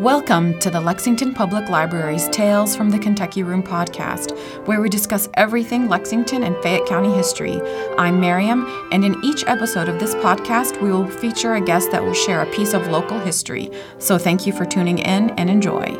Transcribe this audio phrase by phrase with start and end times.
[0.00, 4.36] Welcome to the Lexington Public Library's Tales from the Kentucky Room podcast,
[4.66, 7.62] where we discuss everything Lexington and Fayette County history.
[7.96, 12.04] I'm Miriam, and in each episode of this podcast, we will feature a guest that
[12.04, 13.70] will share a piece of local history.
[13.96, 15.96] So thank you for tuning in and enjoy.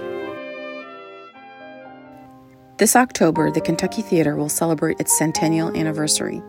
[2.76, 6.42] This October, the Kentucky Theater will celebrate its centennial anniversary.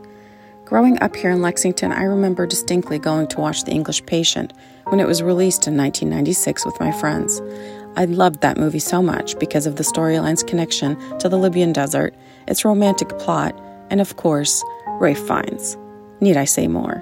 [0.67, 4.51] Growing up here in Lexington, I remember distinctly going to watch The English Patient
[4.87, 7.41] when it was released in 1996 with my friends.
[7.95, 12.13] I loved that movie so much because of the storyline's connection to the Libyan desert,
[12.49, 13.57] its romantic plot,
[13.89, 14.61] and of course,
[14.99, 15.77] Ralph Fiennes.
[16.19, 17.01] Need I say more?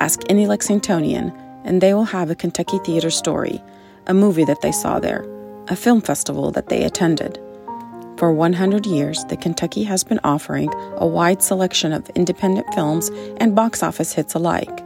[0.00, 3.62] Ask any Lexingtonian, and they will have a Kentucky theater story,
[4.06, 5.26] a movie that they saw there,
[5.68, 7.38] a film festival that they attended.
[8.18, 13.54] For 100 years, the Kentucky has been offering a wide selection of independent films and
[13.54, 14.76] box office hits alike.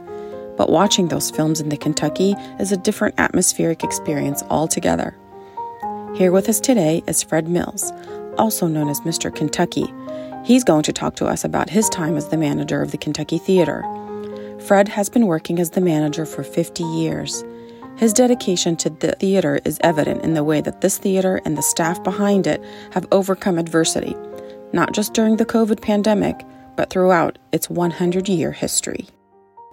[0.55, 5.17] But watching those films in the Kentucky is a different atmospheric experience altogether.
[6.15, 7.91] Here with us today is Fred Mills,
[8.37, 9.35] also known as Mr.
[9.35, 9.91] Kentucky.
[10.45, 13.39] He's going to talk to us about his time as the manager of the Kentucky
[13.39, 13.81] Theater.
[14.67, 17.43] Fred has been working as the manager for 50 years.
[17.95, 21.61] His dedication to the theater is evident in the way that this theater and the
[21.61, 24.15] staff behind it have overcome adversity,
[24.73, 26.43] not just during the COVID pandemic,
[26.75, 29.07] but throughout its 100 year history.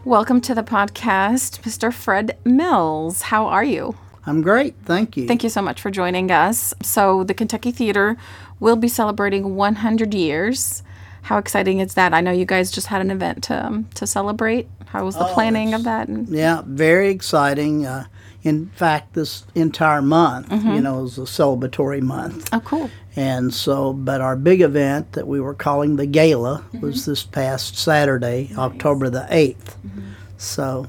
[0.04, 1.90] Welcome to the podcast, Mr.
[1.90, 3.22] Fred Mills.
[3.22, 3.96] How are you?
[4.26, 4.74] I'm great.
[4.84, 5.26] Thank you.
[5.26, 6.74] Thank you so much for joining us.
[6.82, 8.18] So, the Kentucky Theater
[8.60, 10.82] will be celebrating 100 years.
[11.22, 12.14] How exciting is that?
[12.14, 14.68] I know you guys just had an event to, um, to celebrate.
[14.86, 16.08] How was the oh, planning of that?
[16.08, 17.86] Yeah, very exciting.
[17.86, 18.06] Uh,
[18.42, 20.74] in fact, this entire month, mm-hmm.
[20.74, 22.48] you know, is a celebratory month.
[22.52, 22.90] Oh, cool.
[23.14, 26.80] And so, but our big event that we were calling the gala mm-hmm.
[26.80, 28.58] was this past Saturday, nice.
[28.58, 29.56] October the 8th.
[29.56, 30.12] Mm-hmm.
[30.38, 30.86] So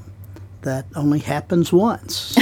[0.62, 2.36] that only happens once.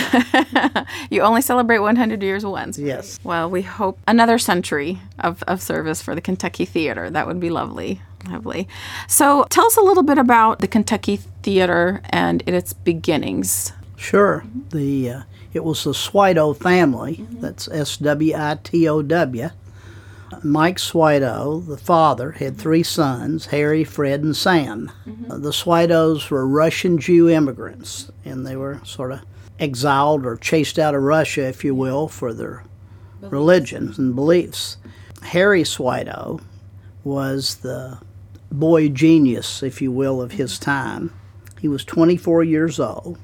[1.11, 2.79] you only celebrate 100 years once.
[2.79, 3.19] Yes.
[3.25, 7.11] Well, we hope another century of, of service for the Kentucky Theater.
[7.11, 8.01] That would be lovely.
[8.29, 8.69] Lovely.
[9.09, 13.73] So tell us a little bit about the Kentucky Theater and its beginnings.
[13.97, 14.45] Sure.
[14.70, 15.23] The uh,
[15.53, 17.17] it was the Switow family.
[17.17, 17.41] Mm-hmm.
[17.41, 19.51] That's S W I T O W.
[20.42, 24.91] Mike Switow, the father, had three sons Harry, Fred, and Sam.
[25.07, 25.42] Mm-hmm.
[25.42, 29.20] The Switows were Russian Jew immigrants, and they were sort of
[29.58, 32.64] exiled or chased out of Russia, if you will, for their
[33.20, 33.33] beliefs.
[33.33, 34.77] religions and beliefs.
[35.23, 36.41] Harry Switow
[37.05, 37.98] was the
[38.51, 41.12] boy genius, if you will, of his time.
[41.61, 43.18] He was 24 years old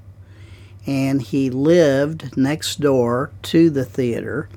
[0.86, 4.48] and he lived next door to the theater,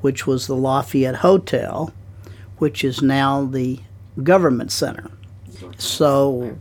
[0.00, 1.92] which was the Lafayette Hotel,
[2.58, 3.80] which is now the
[4.22, 5.10] government center.
[5.76, 6.56] So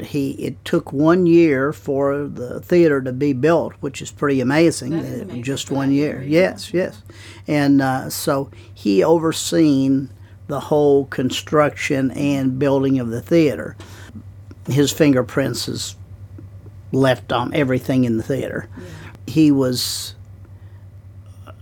[0.00, 4.92] he it took one year for the theater to be built, which is pretty amazing.
[4.92, 5.42] Is amazing.
[5.42, 7.02] Just one year, yes, yes.
[7.46, 10.10] And uh, so he overseen
[10.48, 13.76] the whole construction and building of the theater.
[14.66, 15.94] His fingerprints is
[16.92, 18.68] left on everything in the theater.
[18.76, 18.84] Yeah.
[19.26, 20.16] He was,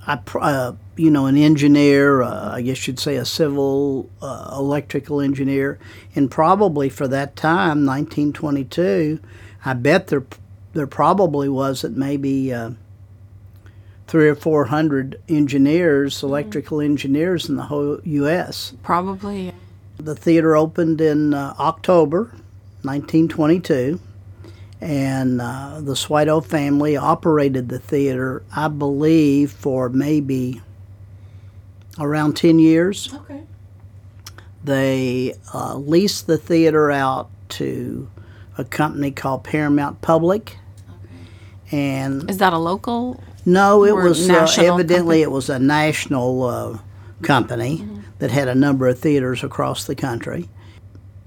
[0.09, 5.79] uh, you know, an engineer, uh, I guess you'd say a civil uh, electrical engineer,
[6.15, 9.21] and probably for that time, 1922,
[9.65, 10.25] I bet there
[10.73, 12.71] there probably wasn't maybe uh,
[14.07, 16.29] three or four hundred engineers, mm-hmm.
[16.29, 18.75] electrical engineers in the whole U.S.
[18.83, 19.53] Probably.
[19.99, 22.31] The theater opened in uh, October
[22.83, 24.01] 1922
[24.81, 30.63] and uh, the Switow family operated the theater, I believe, for maybe
[31.99, 33.13] around 10 years.
[33.13, 33.43] Okay.
[34.63, 38.09] They uh, leased the theater out to
[38.57, 40.51] a company called Paramount Publix.
[40.51, 40.57] Okay.
[41.73, 43.23] And is that a local?
[43.45, 45.23] No, it was uh, evidently company?
[45.23, 46.79] it was a national uh,
[47.23, 48.01] company mm-hmm.
[48.19, 50.49] that had a number of theaters across the country.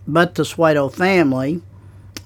[0.08, 1.62] But the Switow family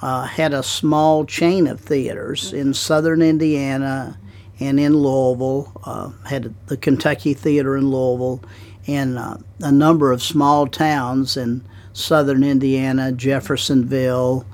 [0.01, 4.17] uh, had a small chain of theaters in southern Indiana
[4.59, 8.41] and in Louisville, uh, had the Kentucky Theater in Louisville,
[8.87, 11.61] and uh, a number of small towns in
[11.93, 14.45] southern Indiana, Jeffersonville.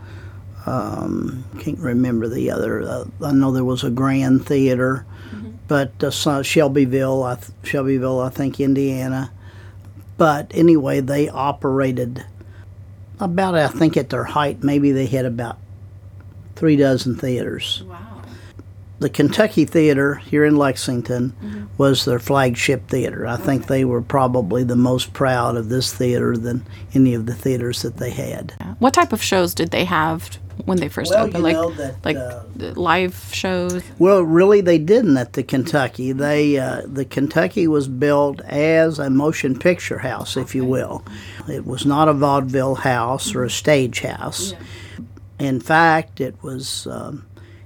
[0.66, 2.82] Um, can't remember the other.
[2.82, 5.52] Uh, I know there was a Grand Theater, mm-hmm.
[5.68, 9.32] but uh, Shelbyville, I th- Shelbyville, I think, Indiana.
[10.18, 12.26] But anyway, they operated
[13.22, 15.58] about I think at their height, maybe they had about
[16.56, 17.84] three dozen theaters.
[17.88, 18.08] Wow.
[19.00, 21.66] The Kentucky Theater here in Lexington mm-hmm.
[21.80, 23.26] was their flagship theater.
[23.26, 23.44] I okay.
[23.44, 26.64] think they were probably the most proud of this theater than
[26.94, 28.54] any of the theaters that they had.
[28.78, 31.44] What type of shows did they have when they first Well, opened?
[31.44, 32.44] like that, like uh,
[32.80, 33.82] live shows.
[33.98, 36.12] Well, really, they didn't at the Kentucky.
[36.12, 41.04] They uh, the Kentucky was built as a motion picture house, if you will.
[41.50, 44.54] It was not a vaudeville house or a stage house.
[45.40, 47.26] In fact, it was um,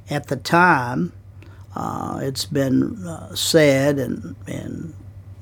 [0.09, 1.11] at the time.
[1.75, 4.93] Uh, it's been uh, said and and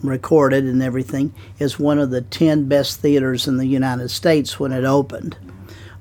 [0.02, 4.72] recorded and everything is one of the ten best theaters in the United States when
[4.72, 5.38] it opened.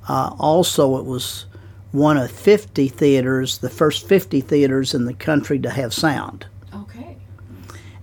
[0.09, 1.47] Uh, also, it was
[1.93, 6.47] one of 50 theaters, the first 50 theaters in the country to have sound.
[6.75, 7.17] Okay.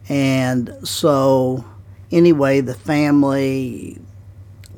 [0.07, 1.65] And so,
[2.11, 3.99] anyway, the family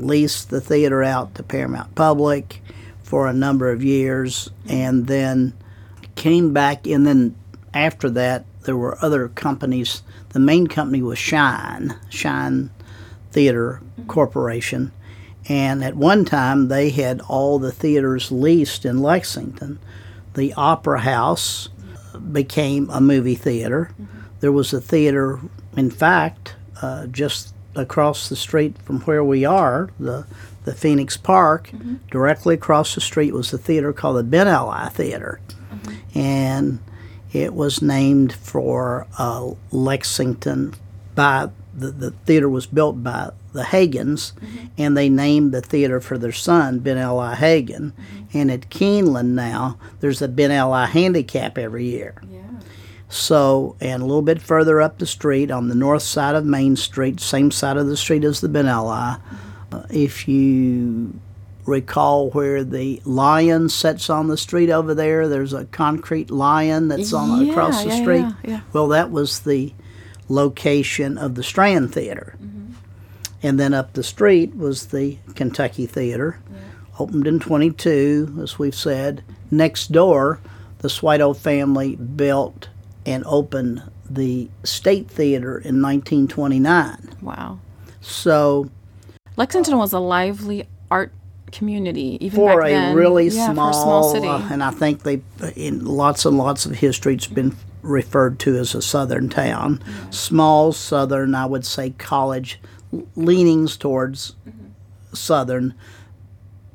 [0.02, 2.58] leased the theater out to Paramount Publix
[3.04, 5.54] for a number of years and then
[6.16, 6.88] came back.
[6.88, 7.36] And then
[7.74, 10.04] after that, there were other companies.
[10.30, 12.70] The main company was Schine, Schine
[13.32, 14.92] Theater Corporation.
[15.50, 19.80] And at one time, they had all the theaters leased in Lexington.
[20.36, 21.70] The Opera House
[22.32, 23.92] became a movie theater.
[24.40, 25.40] There was a theater,
[25.76, 30.26] in fact, uh, just across the street from where we are, the
[30.64, 31.70] the Phoenix Park.
[31.70, 31.96] Mm-hmm.
[32.12, 35.40] Directly across the street was a theater called the Ben Ali Theater,
[35.74, 36.18] mm-hmm.
[36.18, 36.80] and
[37.34, 40.74] it was named for uh, Lexington
[41.16, 44.68] by the, the theater was built by the Haggins, mm-hmm.
[44.78, 47.94] and they named the theater for their son, Ben Ali Haggin.
[48.34, 52.22] And at Keeneland now, there's a Ben Ali handicap every year.
[52.30, 52.42] Yeah.
[53.12, 56.78] So, and a little bit further up the street on the north side of Main
[56.78, 59.18] Street, same side of the street as the Ben Ali,
[59.74, 61.14] uh, if you
[61.66, 67.12] recall where the lion sits on the street over there, there's a concrete lion that's
[67.12, 68.20] on across the Yeah, yeah, street.
[68.20, 68.60] yeah, yeah.
[68.72, 69.74] Well, that was the
[70.30, 72.38] location of the Strand Theater.
[73.44, 76.40] And then up the street was the Kentucky Theater,
[76.98, 79.22] opened in 22, as we've said.
[79.50, 80.40] Next door,
[80.80, 82.70] the Switow family built
[83.06, 87.16] and opened the State Theater in 1929.
[87.22, 87.60] Wow.
[88.02, 88.70] So,
[89.38, 91.12] Lexington was a lively art
[91.52, 92.96] community, even for back a then.
[92.96, 94.28] really yeah, small, for a small city.
[94.28, 95.22] uh, and I think they,
[95.56, 99.82] in lots and lots of history, it's been referred to as a southern town.
[100.12, 102.60] Small southern, I would say, college
[103.16, 104.68] leanings towards Mm-hmm.
[105.16, 105.74] southern.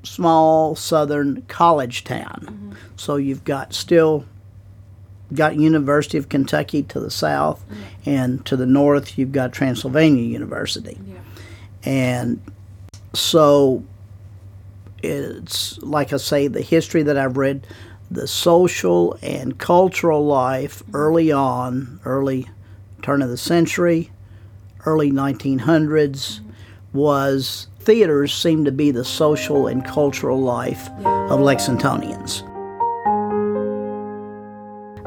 [0.03, 2.41] Small southern college town.
[2.47, 2.73] Mm-hmm.
[2.97, 4.25] So you've got still
[5.35, 7.65] got University of Kentucky to the south,
[8.05, 10.99] and to the north you've got Transylvania University.
[11.85, 12.41] And
[13.15, 13.85] so
[15.03, 17.67] it's like I say, the history that I've read,
[18.11, 20.97] the social and cultural life mm-hmm.
[20.97, 22.49] early on, early
[23.03, 24.11] turn of the century,
[24.85, 26.51] early 1900s, mm-hmm.
[26.93, 32.43] was theaters seemed to be the social and cultural life of Lexingtonians.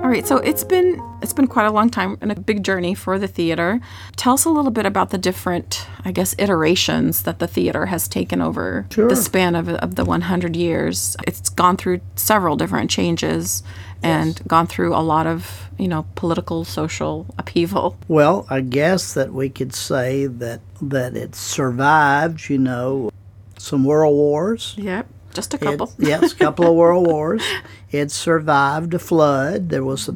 [0.10, 2.96] All right, so it's been it's been quite a long time and a big journey
[2.96, 3.80] for the theater.
[4.16, 8.08] Tell us a little bit about the different, I guess, iterations that the theater has
[8.08, 9.08] taken over Sure.
[9.08, 11.16] the span of, of the 100 years.
[11.28, 13.62] It's gone through several different changes
[14.02, 17.96] and gone through a lot of, you know, political, social upheaval.
[18.08, 23.12] Well, I guess that we could say that that it survived, you know,
[23.60, 24.74] some world wars.
[24.76, 25.94] Yep, just a couple.
[26.00, 27.44] It, yes, a couple of world wars.
[27.92, 29.70] It survived a flood.
[29.70, 30.10] There was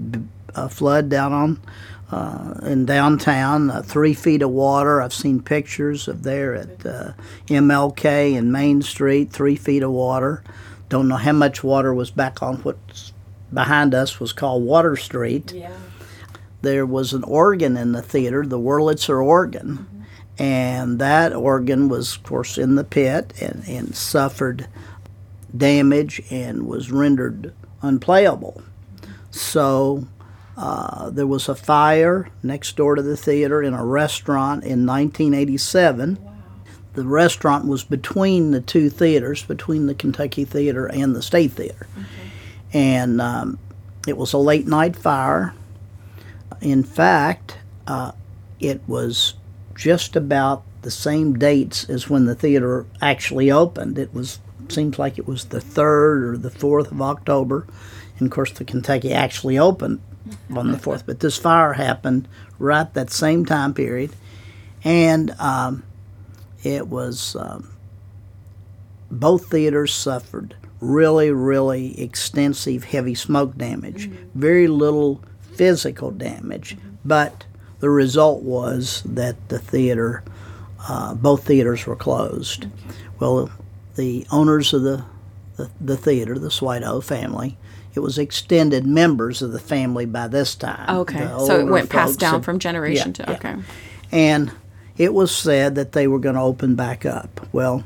[0.55, 1.61] a flood down on
[2.11, 5.01] uh, in downtown, uh, three feet of water.
[5.01, 7.13] I've seen pictures of there at uh,
[7.47, 10.43] MLK and Main Street, three feet of water.
[10.89, 13.13] Don't know how much water was back on what's
[13.51, 15.53] behind us was called Water Street.
[15.53, 15.71] yeah.
[16.61, 20.05] There was an organ in the theater, the Wurlitzer organ,
[20.39, 24.67] and that organ was, of course, in the pit and, and suffered
[25.55, 28.61] damage and was rendered unplayable.
[29.31, 30.07] So
[30.55, 36.17] uh, there was a fire next door to the theater in a restaurant in 1987.
[36.93, 41.87] The restaurant was between the two theaters, between the Kentucky Theater and the State Theater.
[42.71, 43.57] And um,
[44.07, 45.55] it was a late night fire.
[46.61, 47.57] In fact,
[47.87, 48.11] uh,
[48.59, 49.33] it was
[49.75, 53.97] just about the same dates as when the theater actually opened.
[53.97, 54.39] It was
[54.71, 57.67] seems like it was the third or the fourth of October,
[58.19, 60.01] and of course the Kentucky actually opened
[60.55, 61.05] on the fourth.
[61.05, 62.27] But this fire happened
[62.59, 64.11] right that same time period,
[64.83, 65.83] and um,
[66.63, 67.69] it was um,
[69.11, 74.09] both theaters suffered really, really extensive heavy smoke damage.
[74.35, 75.21] Very little
[75.53, 77.45] physical damage, but
[77.79, 80.23] the result was that the theater,
[80.87, 82.67] uh, both theaters were closed.
[83.19, 83.51] Well,
[83.95, 85.03] the owners of the
[85.55, 87.57] the, the theater, the Switow family.
[87.93, 90.97] It was extended members of the family by this time.
[90.97, 91.27] Okay.
[91.45, 93.37] So it went passed down had- from generation Yeah, to yeah.
[93.37, 93.55] okay.
[94.11, 94.51] and
[94.97, 97.47] it was said that they were going to open back up.
[97.51, 97.83] Well,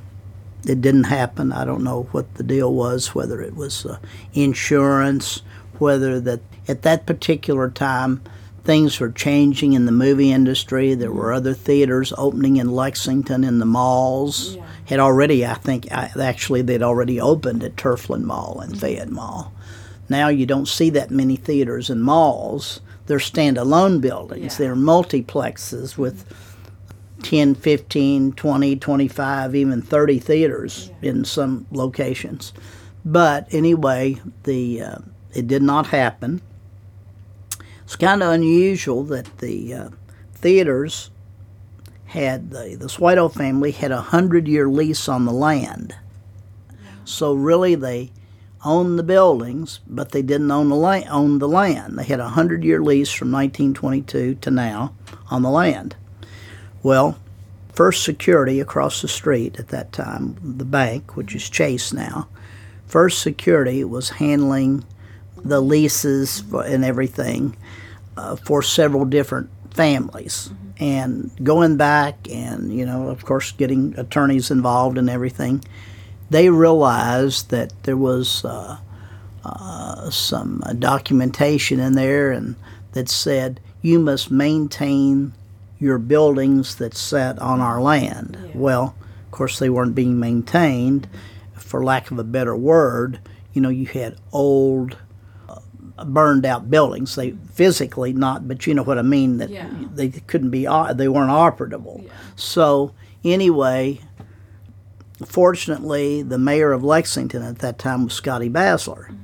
[0.66, 1.52] it didn't happen.
[1.52, 3.98] I don't know what the deal was, whether it was uh,
[4.34, 5.42] insurance,
[5.80, 8.22] whether that at that particular time
[8.64, 10.94] things were changing in the movie industry.
[10.94, 14.58] There were other theaters opening in Lexington in the malls.
[14.88, 19.54] Had already, I think, I, actually they'd already opened at Turfland Mall and Fayette Mall.
[20.10, 22.80] Now you don't see that many theaters in malls.
[23.06, 24.58] They're standalone buildings.
[24.58, 26.26] They're multiplexes with
[27.24, 32.54] 10, 15, 20, 25, even 30 theaters in some locations.
[33.04, 34.98] But anyway, the uh,
[35.34, 36.42] it did not happen.
[37.84, 39.90] It's kind of unusual that the uh,
[40.34, 41.10] theaters
[42.08, 45.96] had the the Switow family had a hundred year lease on the land.
[47.06, 48.12] So really, they
[48.66, 51.98] owned the buildings, but they didn't own the la- own the land.
[51.98, 54.94] They had a hundred year lease from 1922 to now
[55.30, 55.96] on the land.
[56.84, 57.18] Well,
[57.74, 62.28] First Security across the street at that time, the bank, which is Chase now,
[62.88, 64.84] First Security was handling
[65.38, 67.56] the leases and everything
[68.16, 70.50] uh, for several different families.
[70.80, 75.64] And going back and, you know, of course, getting attorneys involved and everything,
[76.30, 78.78] they realized that there was uh,
[79.44, 82.56] uh, some uh, documentation in there and
[82.92, 85.34] that said you must maintain
[85.80, 88.38] your buildings that sat on our land.
[88.54, 91.08] Well, of course, they weren't being maintained.
[91.54, 93.20] For lack of a better word,
[93.54, 94.98] you know, you had old,
[96.06, 97.16] burned out buildings.
[97.16, 99.38] They physically not, but you know what I mean.
[99.38, 99.68] That Yeah.
[99.96, 100.64] they couldn't be,
[100.94, 102.04] they weren't operable.
[102.36, 102.92] So
[103.24, 104.02] anyway,
[105.26, 109.16] fortunately, the mayor of Lexington at that time was Scotty Baesler,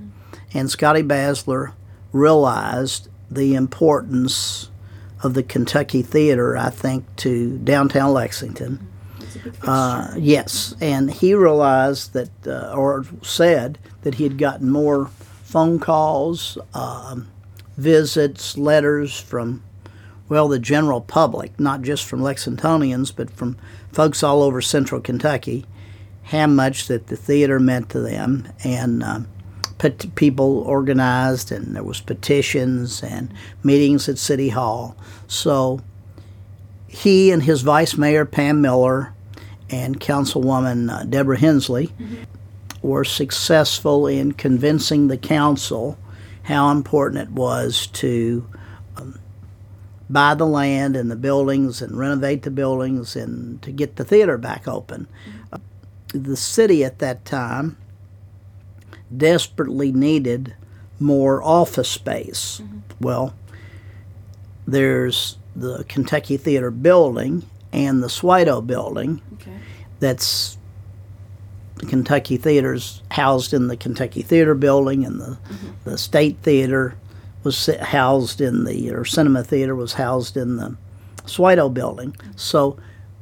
[0.53, 1.73] and Scotty Baesler
[2.11, 4.69] realized the importance
[5.23, 8.87] of the Kentucky Theater, I think, to downtown Lexington.
[9.65, 15.09] Uh, yes, and he realized that, uh, or said that he had gotten more
[15.53, 17.29] phone calls, um,
[17.77, 19.61] visits, letters from,
[20.27, 23.55] well, the general public, not just from Lexingtonians, but from
[23.91, 25.63] folks all over central Kentucky,
[26.23, 29.27] how much that the theater meant to them, and um,
[29.77, 33.31] pet- people organized, and there was petitions and
[33.61, 34.97] meetings at City Hall.
[35.27, 35.81] So
[36.87, 39.13] he and his vice mayor Pam Miller
[39.69, 41.91] and Councilwoman uh, Deborah Hensley
[42.83, 45.97] were successful in convincing the council
[46.43, 48.47] how important it was to
[48.97, 49.17] um,
[50.09, 54.37] buy the land and the buildings and renovate the buildings and to get the theater
[54.37, 55.07] back open.
[55.51, 55.57] Uh,
[56.13, 57.77] the city at that time
[59.15, 60.53] desperately needed
[60.99, 62.61] more office space.
[62.99, 63.33] Well,
[64.67, 69.51] there's the Kentucky Theater building and the Switow building Okay.
[69.99, 70.57] that's
[71.75, 75.37] the Kentucky Theater's housed in the Kentucky Theater building, and the,
[75.83, 76.95] the State Theater
[77.43, 80.77] was housed in the, or Cinema Theater was housed in the
[81.25, 82.15] Switow building.
[82.35, 82.77] So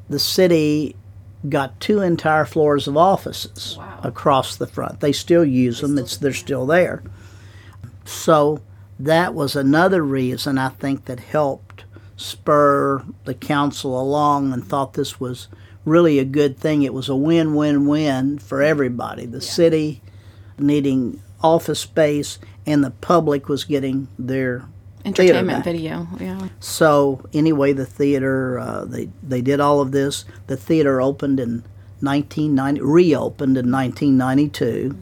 [0.10, 0.96] the city
[1.50, 4.00] got two entire floors of offices Wow.
[4.04, 5.00] across the front.
[5.00, 7.02] They still use them, it's, they're still there.
[8.06, 8.62] So
[9.00, 15.20] that was another reason I think that helped spur the council along and thought this
[15.20, 15.48] was
[15.86, 16.84] really a good thing.
[16.84, 19.26] It was a win win win for everybody.
[19.26, 20.02] The city
[20.58, 24.66] needing office space and the public was getting their
[25.04, 26.08] Entertainment video.
[26.20, 26.50] Yeah.
[26.60, 30.26] So anyway, the theater uh, they they did all of this.
[30.46, 31.64] The theater opened in
[32.02, 34.96] 1990, reopened in 1992,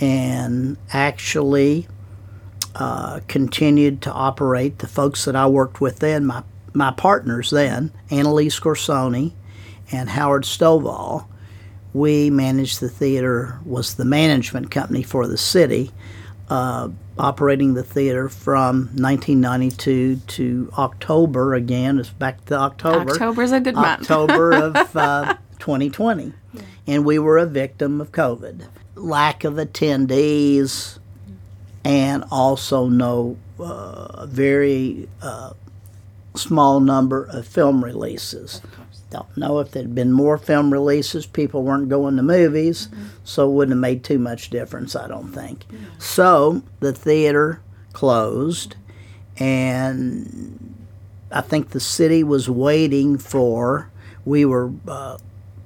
[0.00, 1.86] and actually
[2.74, 4.80] uh, continued to operate.
[4.80, 9.32] The folks that I worked with then, my my partners then, Annalise Corsoni
[9.92, 11.26] and Howard Stovall,
[11.92, 13.58] we managed the theater.
[13.64, 15.90] Was the management company for the city.
[16.48, 21.98] Uh, operating the theater from 1992 to October again.
[21.98, 23.12] It's back to October.
[23.12, 24.10] October's a good month.
[24.10, 26.32] October of uh, 2020.
[26.88, 28.66] And we were a victim of COVID.
[28.96, 30.98] Lack of attendees
[31.84, 35.52] and also no uh, very uh,
[36.34, 38.60] small number of film releases.
[39.10, 41.26] Don't know if there'd been more film releases.
[41.26, 42.88] People weren't going to movies,
[43.24, 45.64] so it wouldn't have made too much difference, I don't think.
[45.98, 47.60] So the theater
[47.92, 48.76] closed,
[49.36, 50.76] and
[51.32, 53.90] I think the city was waiting for.
[54.24, 55.18] We were uh,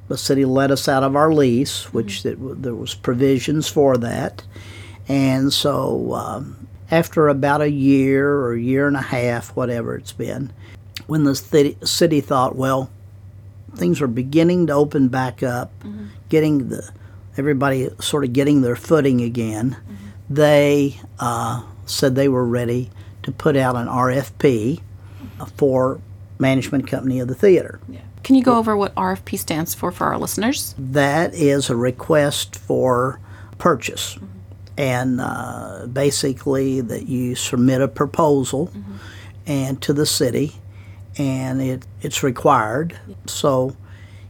[0.09, 4.43] the city let us out of our lease, which it, there was provisions for that,
[5.07, 10.13] and so um, after about a year or a year and a half, whatever it's
[10.13, 10.53] been,
[11.09, 12.89] when the city, thought, well,
[13.75, 16.07] things are beginning to open back up, mm-hmm.
[16.29, 16.89] getting the
[17.37, 20.07] everybody sort of getting their footing again, mm-hmm.
[20.31, 22.91] they uh, said they were ready
[23.25, 24.81] to put out an RFP
[25.57, 26.01] for
[26.39, 27.81] management company of the theater.
[28.23, 30.77] Can you go over what RFP stands for for our listeners?
[30.79, 33.19] That is a request for
[33.59, 34.15] purchase.
[34.15, 34.34] Mm-hmm.
[34.77, 38.73] And uh, basically, that you submit a proposal
[39.47, 40.55] and to the city,
[41.17, 42.99] and it, it's required.
[43.27, 43.77] So,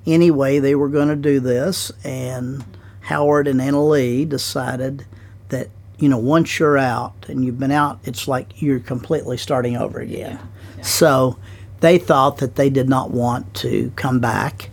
[0.07, 2.65] anyway, they were going to do this, and
[3.01, 5.07] Howard and Anna Lee decided
[5.49, 9.77] that you know once you're out and you've been out, it's like you're completely starting
[9.77, 10.39] over again.
[10.83, 11.39] So
[11.81, 14.71] they thought that they did not want to come back,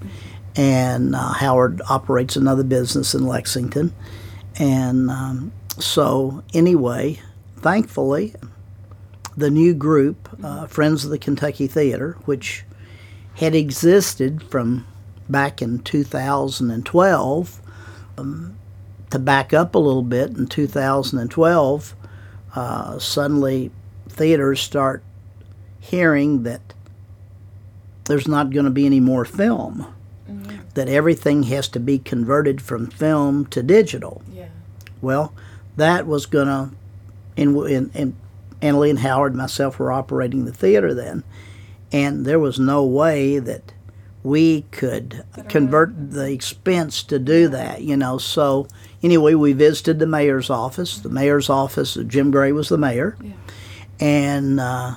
[0.56, 3.94] and uh, Howard operates another business in Lexington,
[4.58, 7.20] and um, so anyway,
[7.58, 8.34] thankfully,
[9.38, 12.64] the new group, uh, Friends of the Kentucky Theater, which
[13.36, 14.86] had existed from
[15.30, 17.62] back in 2012
[18.18, 21.96] to back up a little bit in 2012
[22.56, 23.72] uh, suddenly
[24.10, 25.02] theaters start
[25.80, 26.62] hearing that
[28.06, 29.86] there's not going to be any more film
[30.74, 34.50] that everything has to be converted from film to digital Yeah.
[35.02, 35.34] well
[35.82, 36.76] that was going to
[37.38, 38.16] and, and, and
[38.62, 41.24] Annalee and Howard and myself were operating the theater then
[41.92, 43.74] and there was no way that
[44.24, 48.18] we could convert the expense to do that, you know.
[48.18, 48.68] So
[49.02, 51.00] anyway, we visited the mayor's office.
[51.00, 53.18] The mayor's office, Jim Gray was the mayor,
[54.00, 54.96] and uh,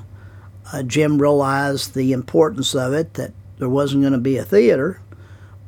[0.72, 5.00] uh, Jim realized the importance of it that there wasn't going to be a theater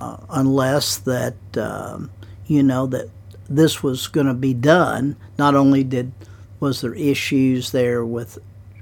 [0.01, 2.11] uh, unless that um,
[2.47, 3.09] you know that
[3.49, 5.17] this was going to be done.
[5.39, 6.13] Not only did
[6.59, 8.39] was there issues there with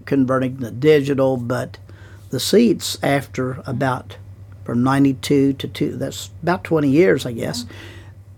[0.06, 1.78] converting to digital, but
[2.30, 4.16] the seats after about
[4.64, 7.64] from 92 to two that's about 20 years i guess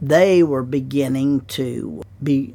[0.03, 2.55] they were beginning to be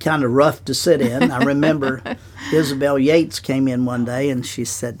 [0.00, 2.02] kind of rough to sit in i remember
[2.52, 4.98] isabel yates came in one day and she said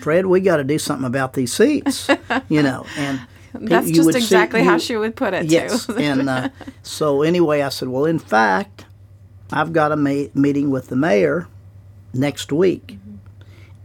[0.00, 2.08] fred we got to do something about these seats
[2.48, 3.20] you know and
[3.54, 5.96] That's you just would see- exactly how you- she would put it, yes too.
[5.96, 6.48] and uh,
[6.82, 8.84] so anyway i said well in fact
[9.52, 11.46] i've got a ma- meeting with the mayor
[12.12, 12.98] next week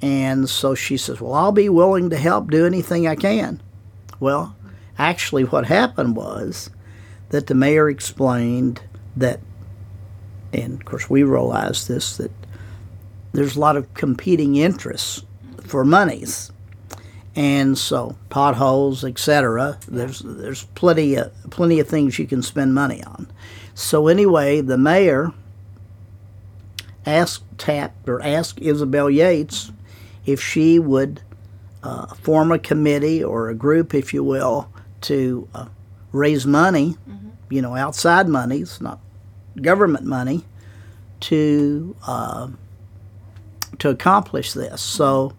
[0.02, 3.62] and so she says, Well, I'll be willing to help do anything I can.
[4.22, 4.56] Well,
[4.98, 6.70] actually, what happened was
[7.32, 8.82] that the mayor explained
[9.18, 9.42] that,
[10.54, 12.32] and of course, we realized this, that
[13.34, 15.22] there's a lot of competing interests
[15.68, 16.50] for monies.
[17.40, 19.80] And so potholes, etc.
[19.88, 23.32] There's there's plenty of plenty of things you can spend money on.
[23.74, 25.32] So anyway, the mayor
[27.06, 29.72] asked tapped or asked Isabel Yates
[30.26, 31.22] if she would
[31.82, 34.70] uh, form a committee or a group, if you will,
[35.02, 35.68] to uh,
[36.12, 36.98] raise money,
[37.50, 39.00] you know, outside monies, not
[39.62, 40.44] government money,
[41.22, 42.50] to uh,
[43.78, 44.82] to accomplish this.
[44.82, 45.34] So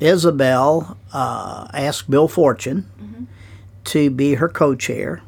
[0.00, 3.28] Isabel uh, asked Bill Fortune
[3.84, 5.22] to be her co-chair,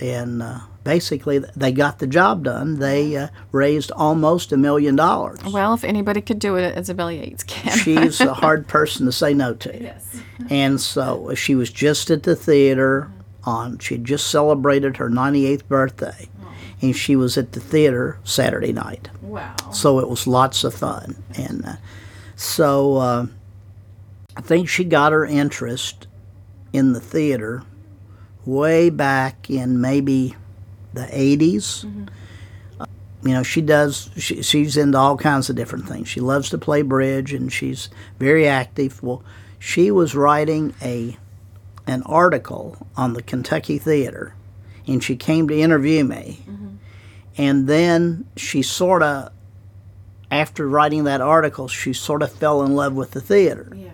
[0.00, 2.78] and uh, basically they got the job done.
[2.78, 5.38] They uh, raised almost a million dollars.
[5.44, 7.76] Well, if anybody could do it, Isabel Yates can.
[7.78, 9.82] She's a hard person to say no to.
[9.82, 10.20] yes.
[10.50, 13.10] And so she was just at the theater
[13.44, 16.28] on, she had just celebrated her 98th birthday.
[16.80, 19.08] And she was at the theater Saturday night.
[19.22, 19.54] Wow.
[19.72, 21.22] So it was lots of fun.
[21.36, 21.76] And uh,
[22.34, 23.26] so uh,
[24.42, 26.08] I think she got her interest
[26.72, 27.62] in the theater
[28.44, 30.34] way back in maybe
[30.92, 31.84] the 80s.
[32.80, 32.86] Uh,
[33.22, 36.08] You know, she does, she, she's into all kinds of different things.
[36.08, 39.00] She loves to play bridge and she's very active.
[39.00, 39.22] Well,
[39.60, 41.16] she was writing a
[41.86, 44.34] an article on the Kentucky Theater
[44.88, 46.44] and she came to interview me.
[47.38, 49.30] And then she sort of,
[50.32, 53.72] after writing that article, she sort of fell in love with the theater.
[53.74, 53.90] Yeah.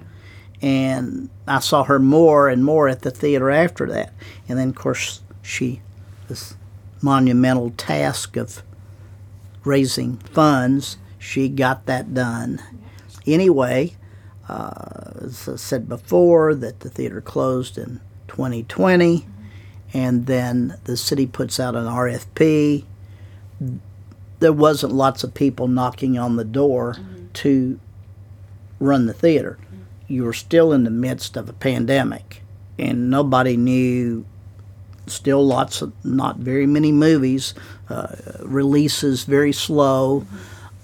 [0.60, 4.12] And I saw her more and more at the theater after that.
[4.48, 5.80] And then, of course, she,
[6.26, 6.56] this
[7.00, 8.62] monumental task of
[9.64, 12.60] raising funds, she got that done.
[13.26, 13.96] Anyway,
[14.48, 19.26] uh, as I said before, that the theater closed in 2020,
[19.92, 22.84] and then the city puts out an RFP.
[24.40, 26.96] There wasn't lots of people knocking on the door
[27.34, 27.78] to
[28.80, 29.58] run the theater.
[30.08, 32.42] You were still in the midst of a pandemic,
[32.78, 34.24] and nobody knew.
[35.06, 37.54] Still, lots of not very many movies.
[37.88, 40.26] Uh, releases very slow.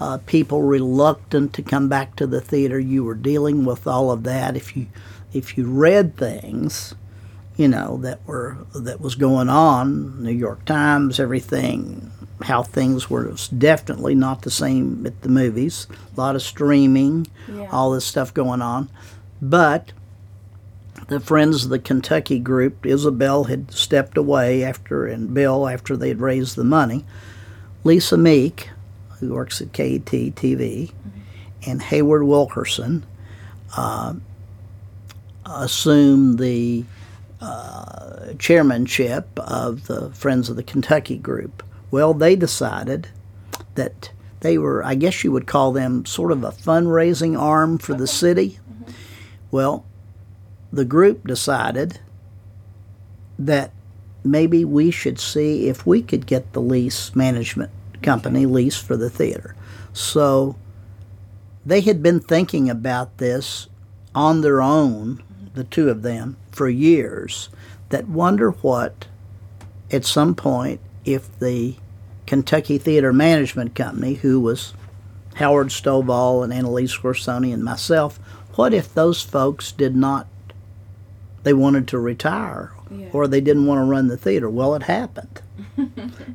[0.00, 2.78] Uh, people reluctant to come back to the theater.
[2.78, 4.56] You were dealing with all of that.
[4.56, 4.86] If you
[5.34, 6.94] if you read things,
[7.56, 12.10] you know that were that was going on, New York Times, everything,
[12.42, 15.86] how things were definitely not the same at the movies.
[16.16, 17.68] A lot of streaming, Yeah.
[17.70, 18.88] all this stuff going on,
[19.40, 19.92] but
[21.08, 26.08] the friends of the Kentucky group, Isabel had stepped away after, and Bill after they
[26.08, 27.04] had raised the money.
[27.82, 28.70] Lisa Meek,
[29.18, 30.92] who works at KET TV,
[31.66, 33.04] and Hayward Wilkerson
[33.76, 34.14] uh,
[35.44, 36.84] assumed the
[37.40, 41.62] uh, chairmanship of the Friends of the Kentucky group.
[41.90, 43.08] Well, they decided
[43.74, 47.94] that they were, I guess you would call them sort of a fundraising arm for
[47.94, 48.58] the city.
[49.54, 49.86] Well,
[50.72, 52.00] the group decided
[53.38, 53.70] that
[54.24, 57.70] maybe we should see if we could get the lease management
[58.02, 59.54] company lease for the theater.
[59.92, 60.56] So
[61.64, 63.68] they had been thinking about this
[64.12, 65.22] on their own,
[65.54, 67.48] the two of them, for years.
[67.90, 69.06] That wonder what,
[69.88, 71.76] at some point, if the
[72.26, 74.74] Kentucky Theater Management Company, who was
[75.36, 78.18] Howard Stovall and Annalise Corsoni and myself,
[78.56, 80.26] what if those folks did not,
[81.42, 83.08] they wanted to retire Yeah.
[83.12, 84.48] or they didn't want to run the theater?
[84.48, 85.40] Well, it happened.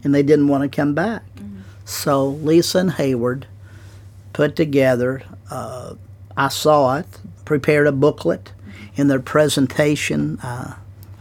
[0.03, 1.23] and they didn't want to come back.
[1.85, 3.47] So Lisa and Hayward
[4.33, 5.95] put together, uh,
[6.37, 7.07] I saw it,
[7.45, 8.51] prepared a booklet
[8.95, 10.39] in their presentation.
[10.39, 10.75] Uh,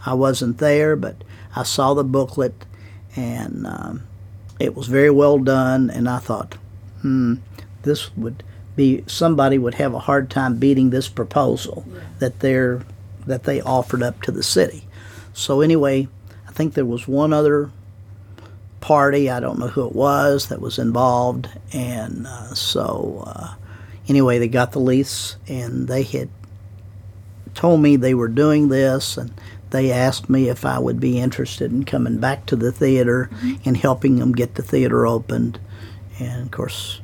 [0.05, 1.23] I wasn't there, but
[1.55, 2.53] I saw the booklet
[3.15, 4.03] and um,
[4.59, 5.89] it was very well done.
[5.89, 6.55] And I thought,
[7.01, 7.35] hmm,
[7.83, 8.43] this would
[8.79, 11.85] be somebody would have a hard time beating this proposal
[12.19, 12.81] that they're
[13.27, 14.87] that they offered up to the city.
[15.33, 16.07] So anyway,
[16.47, 17.71] I think there was one other
[18.79, 19.29] party.
[19.29, 23.55] I don't know who it was that was involved, and uh, so uh,
[24.07, 26.29] anyway, they got the lease, and they had
[27.53, 29.33] told me they were doing this, and
[29.71, 33.29] they asked me if I would be interested in coming back to the theater
[33.65, 35.59] and helping them get the theater opened.
[36.17, 37.01] And of course,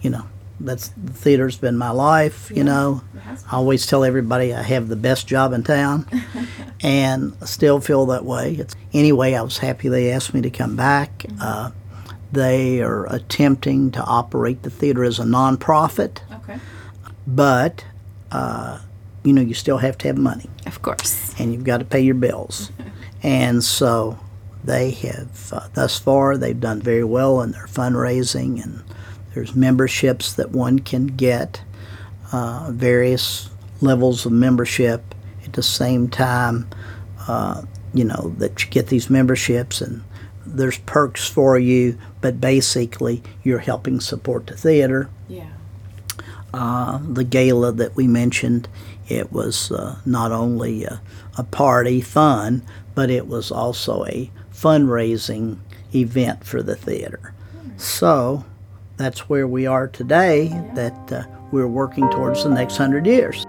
[0.00, 0.26] you know,
[0.60, 2.50] that's the theater's been my life.
[2.54, 3.02] You know,
[3.50, 6.06] I always tell everybody I have the best job in town,
[6.82, 8.54] and I still feel that way.
[8.54, 11.24] It's, anyway, I was happy they asked me to come back.
[11.40, 11.70] Uh,
[12.32, 16.58] they are attempting to operate the theater as a nonprofit, Okay.
[17.26, 17.84] but
[18.32, 18.80] uh,
[19.24, 21.34] you know, you still have to have money Of course.
[21.38, 22.70] and you've got to pay your bills.
[23.22, 24.18] and so
[24.64, 28.82] they have, uh, thus far, they've done very well in their fundraising, and
[29.36, 31.60] there's memberships that one can get,
[32.32, 33.50] uh, various
[33.82, 35.14] levels of membership.
[35.44, 36.66] At the same time,
[37.28, 40.02] uh, you know, that you get these memberships and
[40.46, 45.48] there's perks for you, but basically you're helping support the theater Yeah.
[46.54, 48.68] uh, the gala that we mentioned,
[49.06, 51.02] it was uh, not only a,
[51.36, 52.62] a party fun,
[52.94, 55.58] but it was also a fundraising
[55.94, 57.34] event for the theater.
[57.76, 58.46] So
[58.96, 63.44] that's where we are today, that uh, we're working towards the next hundred years.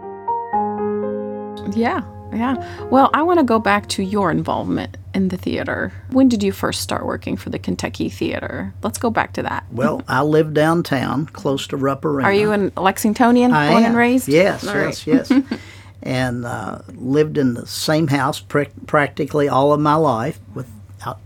[1.75, 2.03] Yeah.
[2.33, 2.85] Yeah.
[2.89, 5.93] Well, I want to go back to your involvement in the theater.
[6.11, 8.73] When did you first start working for the Kentucky Theater?
[8.83, 9.65] Let's go back to that.
[9.71, 12.27] Well, I live downtown, close to Rupp Arena.
[12.27, 13.89] Are you an Lexingtonian, I born am.
[13.91, 14.27] and raised?
[14.27, 15.31] Yes, yes, yes.
[16.03, 20.39] and uh, lived in the same house pr- practically all of my life.
[20.53, 21.19] Without,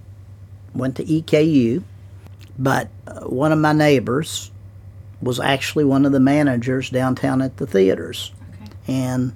[0.76, 1.84] went to EKU,
[2.58, 4.52] but uh, one of my neighbors
[5.22, 8.32] was actually one of the managers downtown at the theaters,
[8.88, 9.36] and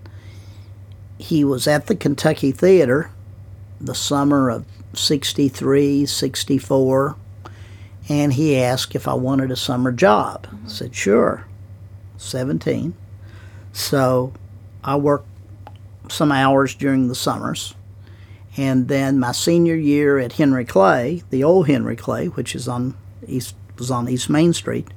[1.18, 3.12] he was at the Kentucky Theater
[3.80, 7.16] the summer of 63, 64,
[8.08, 10.48] and he asked if I wanted a summer job.
[10.66, 11.46] I said, sure.
[12.18, 12.94] 17.
[13.74, 14.34] So
[14.84, 15.28] I worked
[16.10, 17.74] some hours during the summers.
[18.58, 22.96] And then my senior year at Henry Clay, the old Henry Clay, which is on
[23.28, 24.88] East was on East Main Street,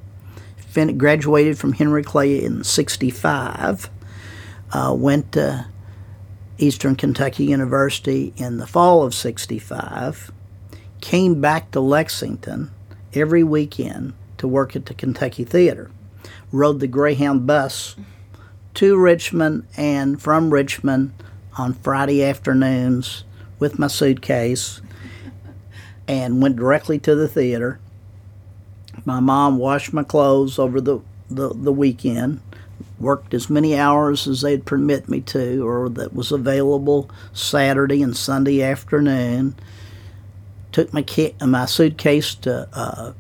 [0.57, 3.91] fin- graduated from Henry Clay in '65.
[4.73, 5.67] Uh, went to
[6.59, 10.31] Eastern Kentucky University in the fall of '65.
[11.01, 12.71] Came back to Lexington
[13.15, 15.91] every weekend to work at the Kentucky Theater.
[16.53, 17.97] Rode the Greyhound bus
[18.75, 21.13] to Richmond and from Richmond
[21.57, 23.25] on Friday afternoons
[23.59, 24.81] with my suitcase
[26.07, 27.81] and went directly to the theater.
[29.05, 32.41] My mom washed my clothes over the, the, the weekend,
[32.99, 38.17] worked as many hours as they'd permit me to, or that was available Saturday and
[38.17, 39.55] Sunday afternoon.
[40.73, 43.13] Took my ki- my suitcase to uh,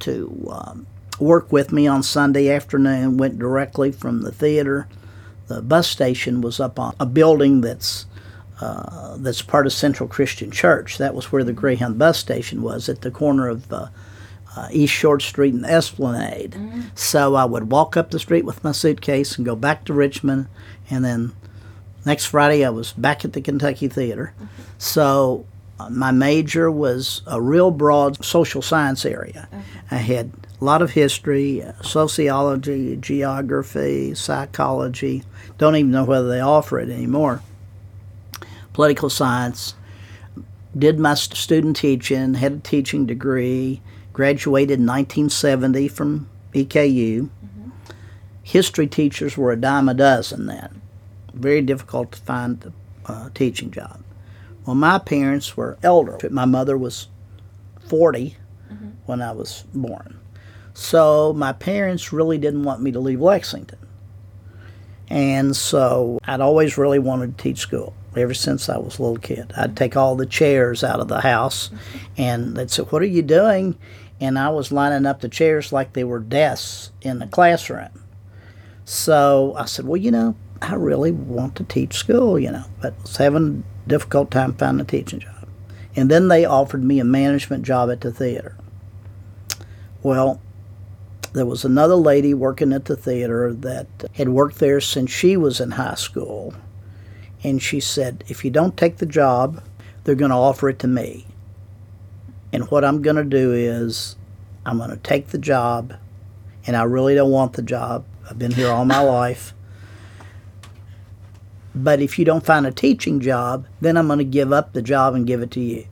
[0.00, 0.86] to um,
[1.18, 3.18] work with me on Sunday afternoon.
[3.18, 4.88] Went directly from the theater.
[5.48, 8.06] The bus station was up on a building that's
[8.60, 10.98] uh, that's part of Central Christian Church.
[10.98, 13.88] That was where the Greyhound bus station was at the corner of uh,
[14.56, 16.52] uh, East Short Street and Esplanade.
[16.52, 16.80] Mm-hmm.
[16.94, 20.48] So I would walk up the street with my suitcase and go back to Richmond,
[20.88, 21.32] and then
[22.04, 24.34] next Friday I was back at the Kentucky Theater.
[24.36, 24.62] Mm-hmm.
[24.78, 25.46] So
[25.78, 29.48] uh, my major was a real broad social science area.
[29.52, 29.62] Okay.
[29.90, 35.22] I had a lot of history, uh, sociology, geography, psychology.
[35.58, 37.42] Don't even know whether they offer it anymore
[38.72, 39.74] political science,
[40.76, 43.82] did my student teaching, had a teaching degree,
[44.12, 47.22] graduated in 1970 from EKU.
[47.22, 47.70] Mm-hmm.
[48.42, 50.82] History teachers were a dime a dozen then.
[51.32, 52.72] Very difficult to find
[53.06, 54.02] a uh, teaching job.
[54.66, 56.18] Well, my parents were elder.
[56.30, 57.08] My mother was
[57.88, 58.36] 40
[58.70, 58.88] mm-hmm.
[59.06, 60.18] when I was born.
[60.74, 63.78] So my parents really didn't want me to leave Lexington.
[65.08, 69.18] And so I'd always really wanted to teach school ever since I was a little
[69.18, 69.52] kid.
[69.56, 71.70] I'd take all the chairs out of the house
[72.16, 73.78] and they'd say, What are you doing?
[74.20, 78.04] And I was lining up the chairs like they were desks in the classroom.
[78.84, 82.94] So I said, Well, you know, I really want to teach school, you know, but
[82.98, 85.48] I was having a difficult time finding a teaching job.
[85.96, 88.56] And then they offered me a management job at the theater.
[90.02, 90.40] Well,
[91.32, 95.60] there was another lady working at the theater that had worked there since she was
[95.60, 96.54] in high school
[97.42, 99.62] and she said, If you don't take the job,
[100.04, 101.26] they're going to offer it to me.
[102.52, 104.16] And what I'm going to do is,
[104.66, 105.94] I'm going to take the job,
[106.66, 108.04] and I really don't want the job.
[108.28, 109.54] I've been here all my life.
[111.74, 114.82] But if you don't find a teaching job, then I'm going to give up the
[114.82, 115.86] job and give it to you.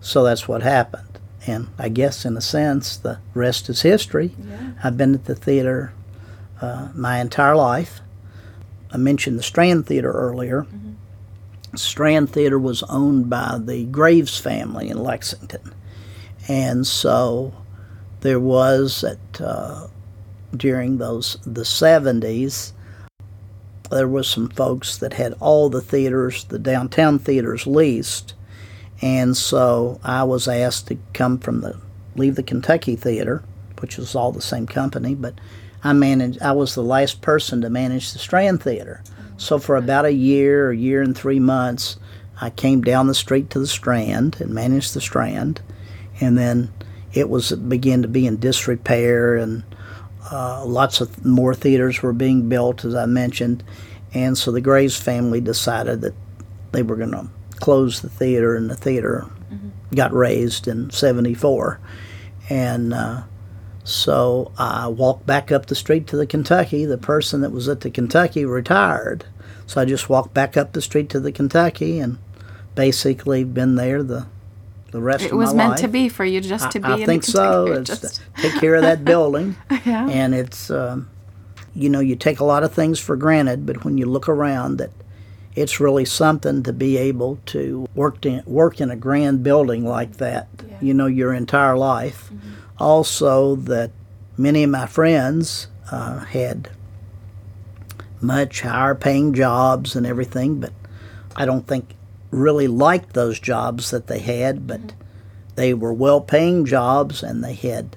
[0.00, 1.18] So that's what happened.
[1.46, 4.32] And I guess, in a sense, the rest is history.
[4.38, 4.72] Yeah.
[4.84, 5.92] I've been at the theater
[6.60, 8.00] uh, my entire life.
[8.90, 10.62] I mentioned the Strand Theater earlier.
[10.62, 11.76] Mm-hmm.
[11.76, 15.74] Strand Theater was owned by the Graves family in Lexington.
[16.48, 17.52] And so
[18.20, 19.88] there was at uh,
[20.56, 22.72] during those the 70s
[23.90, 28.34] there was some folks that had all the theaters, the downtown theaters leased.
[29.00, 31.78] And so I was asked to come from the
[32.16, 33.42] leave the Kentucky Theater,
[33.80, 35.34] which was all the same company, but
[35.82, 36.42] I managed.
[36.42, 39.02] I was the last person to manage the Strand Theater.
[39.36, 41.96] So for about a year, a year and three months,
[42.40, 45.60] I came down the street to the Strand and managed the Strand,
[46.20, 46.72] and then
[47.12, 49.62] it was it began to be in disrepair, and
[50.30, 53.62] uh, lots of more theaters were being built, as I mentioned,
[54.12, 56.14] and so the Graves family decided that
[56.72, 57.28] they were going to
[57.60, 59.68] close the theater, and the theater mm-hmm.
[59.94, 61.80] got razed in '74,
[62.48, 63.22] and uh,
[63.88, 66.84] so I walked back up the street to the Kentucky.
[66.84, 69.24] The person that was at the Kentucky retired.
[69.66, 72.18] So I just walked back up the street to the Kentucky and
[72.74, 74.26] basically been there the
[74.90, 75.46] the rest it of my life.
[75.46, 76.86] It was meant to be for you just to be.
[76.86, 77.72] I, I think so.
[77.72, 80.06] It's take care of that building, yeah.
[80.08, 81.08] and it's um,
[81.74, 84.76] you know you take a lot of things for granted, but when you look around,
[84.76, 84.90] that
[85.54, 90.18] it's really something to be able to work in work in a grand building like
[90.18, 90.48] that.
[90.68, 90.76] Yeah.
[90.82, 92.30] You know your entire life.
[92.30, 93.90] Mm-hmm also that
[94.36, 96.70] many of my friends uh, had
[98.20, 100.72] much higher paying jobs and everything, but
[101.36, 101.94] I don't think
[102.30, 104.92] really liked those jobs that they had, but
[105.54, 107.96] they were well paying jobs and they had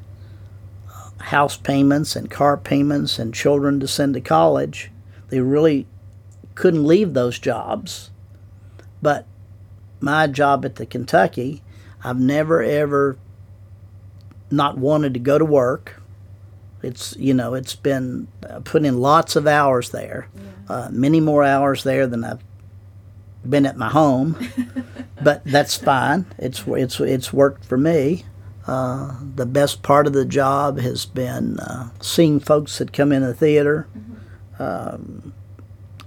[0.90, 4.92] uh, house payments and car payments and children to send to college.
[5.30, 5.88] They really
[6.56, 8.10] couldn't leave those jobs.
[9.02, 9.26] But
[10.00, 11.62] my job at the Kentucky,
[12.04, 13.18] I've never ever
[14.52, 16.02] not wanted to go to work.
[16.84, 20.76] It's you know it's been uh, put in lots of hours there, yeah.
[20.76, 22.44] uh, many more hours there than I've
[23.48, 24.38] been at my home,
[25.24, 26.26] but that's fine.
[26.38, 28.26] It's it's it's worked for me.
[28.68, 33.22] Uh, the best part of the job has been uh, seeing folks that come in
[33.22, 34.64] the theater, mm-hmm.
[34.64, 35.34] um,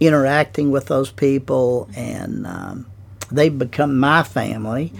[0.00, 2.86] interacting with those people, and um,
[3.30, 4.92] they've become my family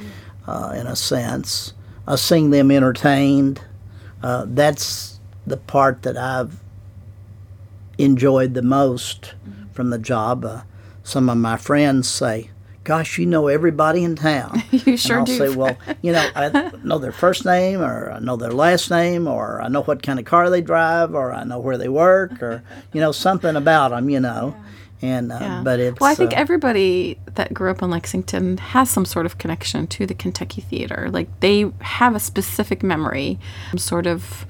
[0.46, 0.74] mm-hmm.
[0.76, 1.72] in a sense
[2.06, 3.60] uh, seeing them entertained.
[4.22, 6.62] Uh, that's the part that I've
[7.98, 9.68] enjoyed the most mm-hmm.
[9.72, 10.44] from the job.
[10.44, 10.62] Uh,
[11.02, 12.50] some of my friends say,
[12.84, 14.62] gosh, you know everybody in town.
[14.84, 15.38] You sure and I'll do.
[15.38, 19.26] say, well, you know, I know their first name, or I know their last name,
[19.26, 22.42] or I know what kind of car they drive, or I know where they work,
[22.42, 22.62] or
[22.92, 24.54] you know something about them, you know.
[25.04, 25.60] And uh, Yeah.
[25.62, 29.26] but it's well, I think uh, everybody that grew up in Lexington has some sort
[29.26, 31.08] of connection to the Kentucky Theater.
[31.12, 33.38] Like they have a specific memory,
[33.72, 34.46] some sort of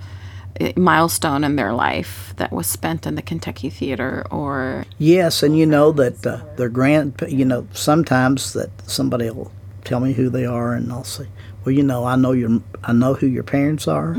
[0.61, 5.59] eh, milestone in their life that was spent in the Kentucky Theater or Yes, and
[5.59, 9.51] you know that uh, their grand, you know, sometimes that somebody will
[9.83, 11.27] tell me who they are, and I'll say,
[11.65, 14.17] well, you know, I know your, I know who your parents are,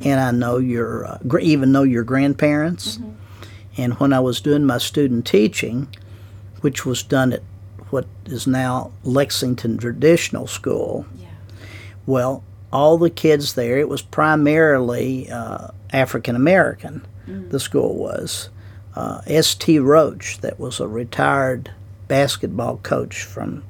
[0.00, 3.00] and I know your, uh, gr- even know your grandparents.
[3.76, 5.88] And when I was doing my student teaching,
[6.60, 7.42] which was done at
[7.90, 11.06] what is now Lexington Traditional School,
[12.06, 17.06] well, all the kids there, it was primarily uh, African American,
[17.50, 18.48] the school was.
[18.94, 19.78] Uh, S.T.
[19.78, 21.70] Roach, that was a retired
[22.08, 23.62] basketball coach from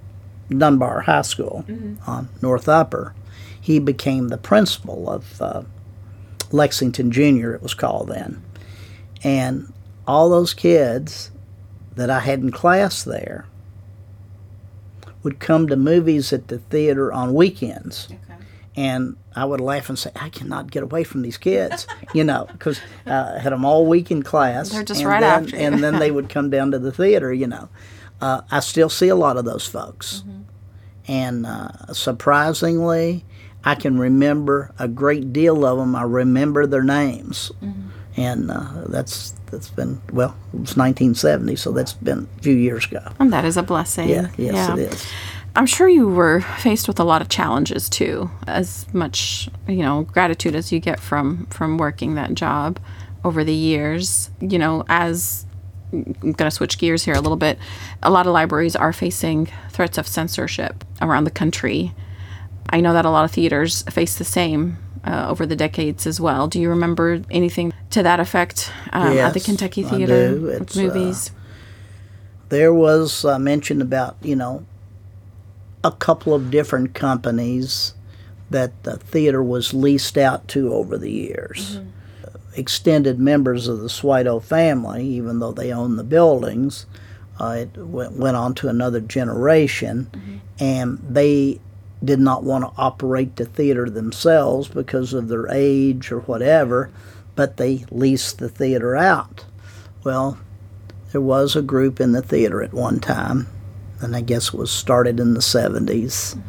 [0.51, 1.65] Dunbar High School
[2.07, 3.15] on North Upper,
[3.61, 5.63] he became the principal of uh,
[6.53, 8.43] Lexington Junior, it was called then.
[9.25, 9.73] And
[10.07, 11.31] all those kids
[11.97, 13.47] that I had in class there
[15.23, 18.09] would come to movies at the theater on weekends
[18.77, 22.47] and I would laugh and say, "I cannot get away from these kids," you know,
[22.53, 24.69] because uh, I had them all week in class.
[24.71, 25.63] They're just and right then, after you.
[25.63, 27.71] and then they would come down to the theater, you know.
[28.21, 30.41] Uh, I still see a lot of those folks, Mm-hmm.
[31.09, 33.25] and uh, surprisingly,
[33.65, 35.97] I can remember a great deal of them.
[35.97, 37.89] I remember their names, Mm-hmm.
[38.17, 43.13] And uh, that's that's been well, it's 1970, so that's been a few years ago.
[43.19, 44.09] and that is a blessing.
[44.09, 45.07] Yeah, yes, it is.
[45.55, 50.03] I'm sure you were faced with a lot of challenges too, as much you know
[50.03, 52.79] gratitude as you get from from working that job
[53.25, 54.31] over the years.
[54.41, 55.47] You know, as
[55.93, 57.59] I'm going to switch gears here a little bit.
[58.03, 61.95] A lot of libraries are facing threats of censorship around the country.
[62.71, 66.21] I know that a lot of theaters face the same uh, over the decades as
[66.21, 66.49] well.
[66.49, 70.41] Do you remember anything to that effect um, at the Kentucky Theater do.
[70.43, 71.31] with It's, uh, movies?
[72.49, 74.65] there was uh, mention about you know
[75.83, 77.95] a couple of different companies
[78.51, 81.81] that the theater was leased out to over the years.
[82.55, 86.87] Extended members of the Switow family, even though they own the buildings,
[87.39, 91.61] uh, it went, went on to another generation, and they
[92.07, 96.91] did not want to operate the theater themselves because of their age or whatever,
[97.35, 99.45] but they leased the theater out.
[100.05, 100.39] Well,
[101.13, 103.49] there was a group in the theater at one time,
[104.01, 106.41] and I guess it was started in the 70s.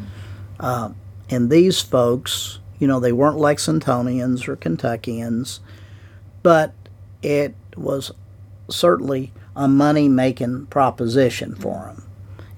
[0.59, 0.91] Uh,
[1.29, 5.59] and these folks, you know, they weren't Lexingtonians or Kentuckians,
[6.43, 6.73] but
[7.21, 8.11] it was
[8.69, 12.03] certainly a money making proposition for them.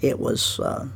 [0.01, 0.88] It was, uh,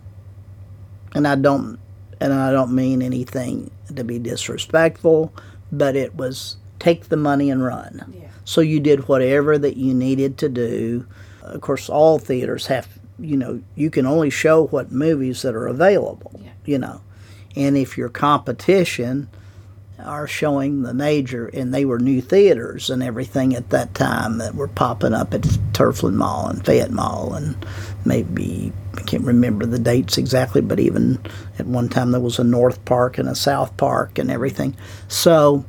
[1.13, 1.79] and I don't,
[2.23, 5.33] and I don't mean anything to be disrespectful,
[5.71, 8.13] but it was take the money and run.
[8.45, 11.05] So you did whatever that you needed to do.
[11.41, 12.87] Of course, all theaters have,
[13.19, 17.01] you know, you can only show what movies that are available, you know.
[17.55, 19.29] And if your competition
[19.99, 24.55] are showing the major, and they were new theaters and everything at that time that
[24.55, 27.55] were popping up at Turfland Mall and Fayette Mall, and
[28.05, 31.19] maybe I can't remember the dates exactly, but even
[31.59, 34.75] at one time there was a North Park and a South Park and everything.
[35.07, 35.65] So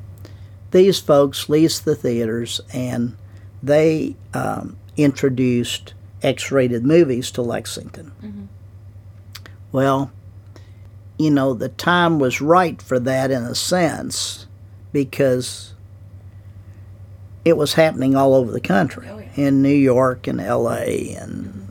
[0.70, 3.16] these folks leased the theaters and
[3.62, 8.12] they um, introduced X rated movies to Lexington.
[9.72, 10.10] Well,
[11.18, 14.46] you know, the time was right for that in a sense
[14.92, 15.74] because
[17.44, 21.63] it was happening all over the country in New York and LA and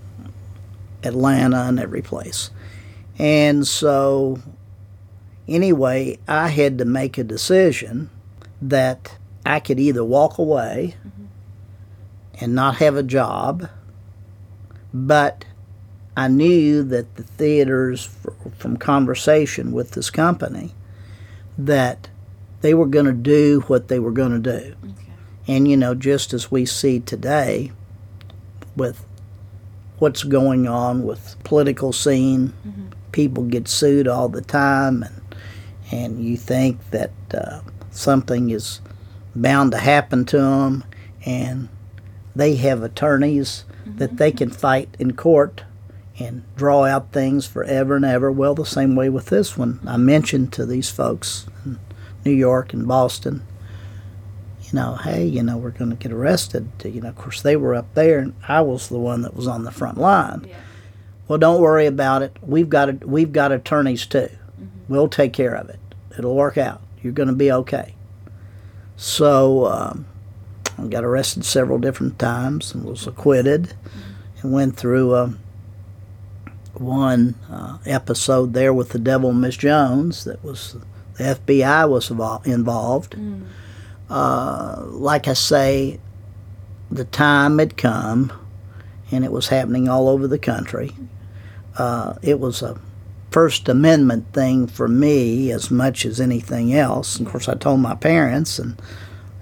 [1.03, 2.49] Atlanta and every place.
[3.17, 4.39] And so,
[5.47, 8.09] anyway, I had to make a decision
[8.61, 11.25] that I could either walk away mm-hmm.
[12.39, 13.69] and not have a job,
[14.93, 15.45] but
[16.15, 18.09] I knew that the theaters,
[18.57, 20.73] from conversation with this company,
[21.57, 22.09] that
[22.61, 24.75] they were going to do what they were going to do.
[25.47, 27.73] And, you know, just as we see today
[28.75, 29.05] with
[29.99, 32.53] what's going on with political scene,
[33.11, 35.35] people get sued all the time, and,
[35.91, 37.61] and you think that uh,
[37.91, 38.81] something is
[39.35, 40.83] bound to happen to them,
[41.25, 41.69] and
[42.35, 45.63] they have attorneys that they can fight in court
[46.19, 48.31] and draw out things forever and ever.
[48.31, 49.79] Well, the same way with this one.
[49.85, 51.79] I mentioned to these folks in
[52.23, 53.43] New York and Boston,
[54.73, 56.67] you know, hey, you know, we're going to get arrested.
[56.83, 59.47] You know, of course, they were up there, and I was the one that was
[59.47, 60.47] on the front line.
[61.27, 62.35] Well, don't worry about it.
[62.41, 64.29] We've got a, we've got attorneys too.
[64.89, 65.79] We'll take care of it.
[66.17, 66.81] It'll work out.
[67.03, 67.93] You're going to be okay.
[68.97, 70.07] So um,
[70.77, 73.75] I got arrested several different times and was acquitted
[74.41, 75.39] and went through um,
[76.73, 80.77] one uh, episode there with the Devil Miss Jones that was
[81.17, 82.09] the FBI was
[82.45, 83.15] involved.
[84.13, 85.99] Uh, like I say,
[86.91, 88.31] the time had come
[89.11, 90.91] and it was happening all over the country.
[91.79, 92.79] Uh, it was a
[93.31, 97.19] First Amendment thing for me as much as anything else.
[97.19, 98.79] Of course, I told my parents and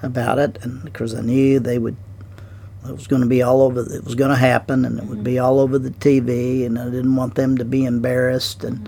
[0.01, 1.97] about it, and because I knew they would,
[2.87, 3.81] it was going to be all over.
[3.81, 6.85] It was going to happen, and it would be all over the TV, and I
[6.85, 8.63] didn't want them to be embarrassed.
[8.63, 8.87] And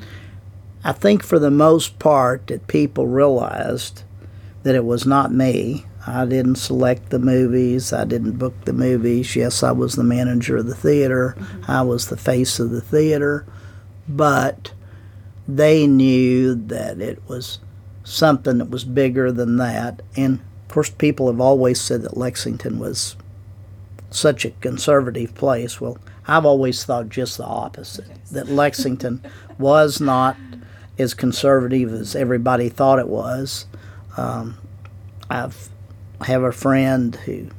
[0.85, 4.03] I think for the most part that people realized
[4.63, 5.85] that it was not me.
[6.05, 7.93] I didn't select the movies.
[7.93, 9.35] I didn't book the movies.
[9.35, 11.37] Yes, I was the manager of the theater.
[11.67, 13.45] I was the face of the theater.
[14.07, 14.73] But
[15.47, 17.59] they knew that it was
[18.03, 20.01] something that was bigger than that.
[20.15, 23.15] And of course, people have always said that Lexington was
[24.09, 25.79] such a conservative place.
[25.79, 25.97] Well,
[26.27, 29.21] I've always thought just the opposite that Lexington
[29.57, 30.37] was not
[30.97, 33.65] as conservative as everybody thought it was.
[34.17, 34.57] Um,
[35.29, 35.69] I've
[36.25, 37.49] have a friend who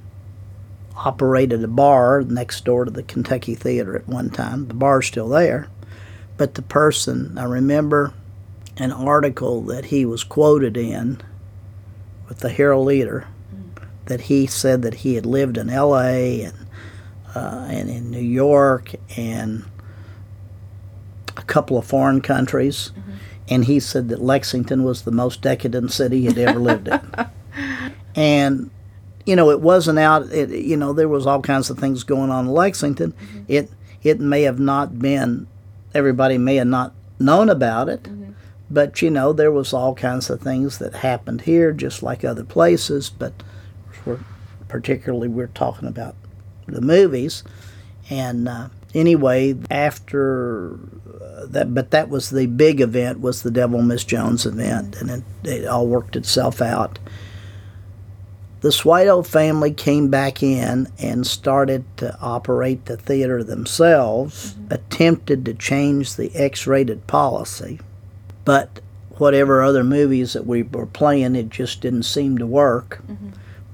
[0.96, 4.68] operated a bar next door to the Kentucky Theater at one time.
[4.68, 5.68] The bar's still there,
[6.36, 8.14] but the person I remember
[8.76, 11.20] an article that he was quoted in
[12.28, 13.26] with the Herald Leader
[14.06, 16.42] that he said that he had lived in L.A.
[16.42, 16.54] and
[17.34, 19.64] uh, and in New York and
[21.36, 22.92] a couple of foreign countries,
[23.48, 27.00] and he said that Lexington was the most decadent city he'd ever lived in.
[28.16, 28.70] And
[29.26, 30.30] you know, it wasn't out.
[30.32, 33.14] It, you know, there was all kinds of things going on in Lexington.
[33.48, 33.70] It
[34.02, 35.46] it may have not been.
[35.94, 38.08] Everybody may have not known about it,
[38.70, 42.44] but you know, there was all kinds of things that happened here, just like other
[42.44, 43.10] places.
[43.10, 43.32] But
[44.04, 44.20] we're,
[44.68, 46.14] particularly, we're talking about
[46.66, 47.44] the movies.
[48.10, 53.20] And uh, anyway, after uh, that, but that was the big event.
[53.20, 56.98] Was the Devil Miss Jones event, and it, it all worked itself out
[58.64, 65.52] the Switow family came back in and started to operate the theater themselves, attempted to
[65.52, 67.78] change the X rated policy,
[68.46, 68.80] but
[69.18, 73.02] whatever other movies that we were playing, it just didn't seem to work.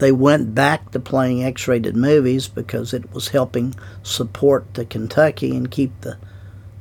[0.01, 5.55] They went back to playing X rated movies because it was helping support the Kentucky
[5.55, 6.17] and keep the,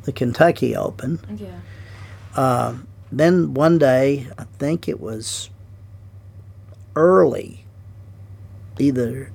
[0.03, 1.19] the Kentucky open.
[1.35, 1.59] Yeah.
[2.33, 2.77] Uh,
[3.11, 5.49] then one day, I think it was
[6.95, 7.65] early,
[8.79, 9.33] either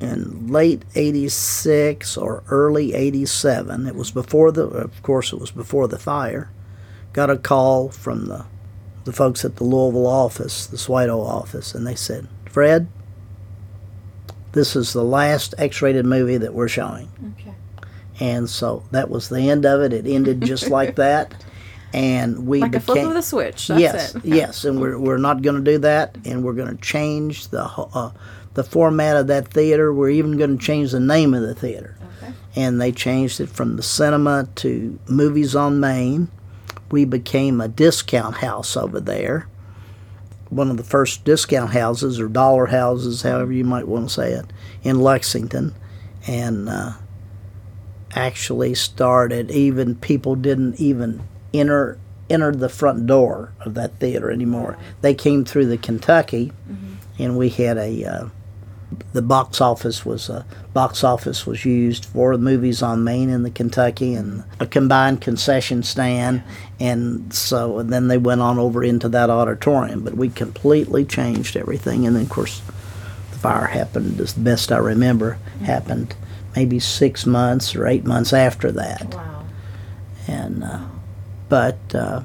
[0.00, 5.88] in late 86 or early 87, it was before the, of course, it was before
[5.88, 6.50] the fire,
[7.12, 8.46] got a call from the,
[9.04, 12.88] the folks at the Louisville office, the Switow office, and they said, Fred,
[14.56, 17.10] this is the last X rated movie that we're showing.
[17.38, 17.54] Okay.
[18.18, 19.92] And so that was the end of it.
[19.92, 21.44] It ended just like that.
[21.92, 23.68] And we Like a flip of the switch.
[23.68, 24.24] That's yes, it.
[24.24, 27.64] yes, and we're we're not going to do that, and we're going to change the
[27.64, 28.10] uh,
[28.54, 29.92] the format of that theater.
[29.92, 32.32] We're even going to change the name of the theater, Okay.
[32.56, 36.28] and they changed it from the cinema to Movies on Main.
[36.90, 39.46] We became a discount house over there,
[40.50, 44.32] one of the first discount houses or dollar houses, however you might want to say
[44.32, 44.46] it,
[44.82, 45.74] in Lexington,
[46.26, 46.92] and uh,
[48.14, 49.50] actually started.
[49.50, 51.22] Even people didn't even
[51.52, 54.76] enter enter the front door of that theater anymore.
[55.00, 56.52] They came through the Kentucky,
[57.18, 58.04] and we had a.
[58.04, 58.28] Uh,
[59.12, 63.44] the box office was a box office was used for the movies on Main and
[63.44, 66.44] the Kentucky and a combined concession stand
[66.78, 71.56] and so and then they went on over into that auditorium but we completely changed
[71.56, 72.60] everything and then of course
[73.32, 76.14] the fire happened as best I remember happened
[76.54, 79.44] maybe six months or eight months after that Wow.
[80.28, 80.80] and uh,
[81.48, 82.22] but uh,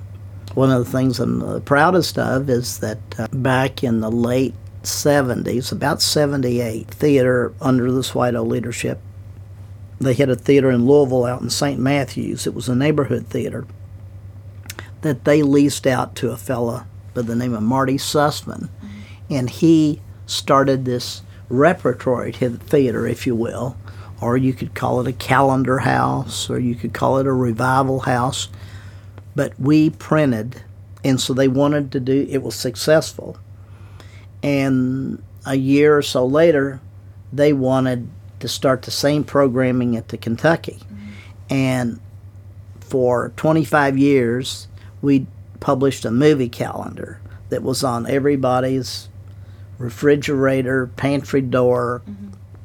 [0.53, 4.55] one of the things I'm the proudest of is that uh, back in the late
[4.83, 8.99] 70s, about 78, theater under the Switow leadership,
[9.99, 11.79] they had a theater in Louisville out in St.
[11.79, 12.47] Matthews.
[12.47, 13.65] It was a neighborhood theater
[15.01, 18.69] that they leased out to a fella by the name of Marty Sussman,
[19.29, 23.75] and he started this repertory theater, if you will,
[24.21, 28.01] or you could call it a calendar house, or you could call it a revival
[28.01, 28.47] house.
[29.35, 30.61] But we printed,
[31.03, 32.27] and so they wanted to do.
[32.29, 33.37] It was successful,
[34.43, 36.79] and a year or so later,
[37.33, 40.79] they wanted to start the same programming at the Kentucky,
[41.49, 41.99] and
[42.79, 44.67] for 25 years,
[45.01, 45.27] we
[45.59, 49.09] published a movie calendar that was on everybody's
[49.77, 52.01] refrigerator, pantry door,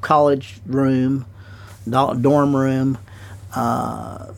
[0.00, 1.26] college room,
[1.88, 2.98] dorm room.
[3.54, 4.32] Uh,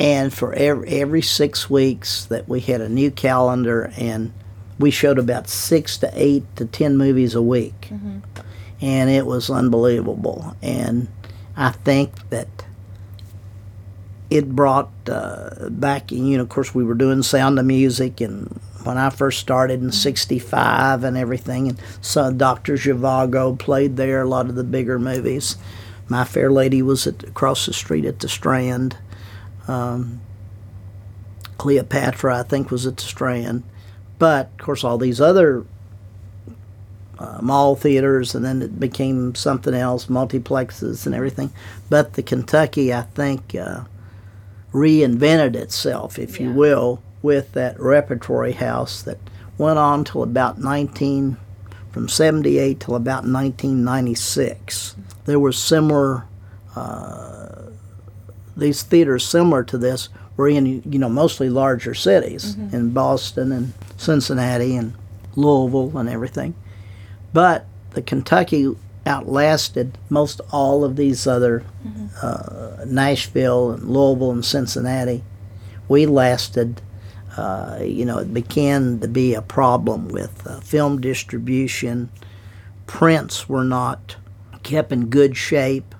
[0.00, 4.32] and for every, every six weeks that we had a new calendar and
[4.78, 7.88] we showed about six to eight to ten movies a week.
[8.80, 10.56] And it was unbelievable.
[10.62, 11.08] And
[11.56, 12.48] i think that
[14.34, 18.48] it brought uh, back you know of course we were doing sound of music and
[18.82, 24.28] when i first started in 65 and everything and so dr zhivago played there a
[24.28, 25.56] lot of the bigger movies.
[26.06, 28.98] My fair lady was at, across the street at the strand.
[29.66, 30.20] Um,
[31.56, 33.62] cleopatra i think was at the strand.
[34.18, 35.64] But of course all these other
[37.18, 41.52] uh, mall theaters and then it became something else multiplexes and everything.
[41.88, 43.84] But the kentucky i think uh,
[44.74, 49.18] reinvented itself if you will with that repertory house that
[49.56, 51.36] went on till about 19
[51.90, 56.26] from 78 till about 1996 there were similar
[56.76, 57.62] uh,
[58.56, 63.72] these theaters similar to this were in you know mostly larger cities in Boston and
[63.96, 64.94] Cincinnati and
[65.36, 66.54] Louisville and everything.
[67.32, 68.74] But the Kentucky
[69.06, 71.64] outlasted most all of these other
[72.22, 75.22] uh, Nashville and Louisville and Cincinnati.
[75.88, 76.80] We lasted.
[77.36, 82.08] Uh, you know, it began to be a problem with uh, film distribution.
[82.86, 84.16] Prints were not
[84.62, 85.94] kept in good shape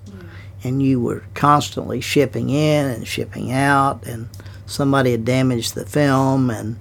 [0.64, 4.28] and you were constantly shipping in and shipping out and
[4.66, 6.78] somebody had damaged the film and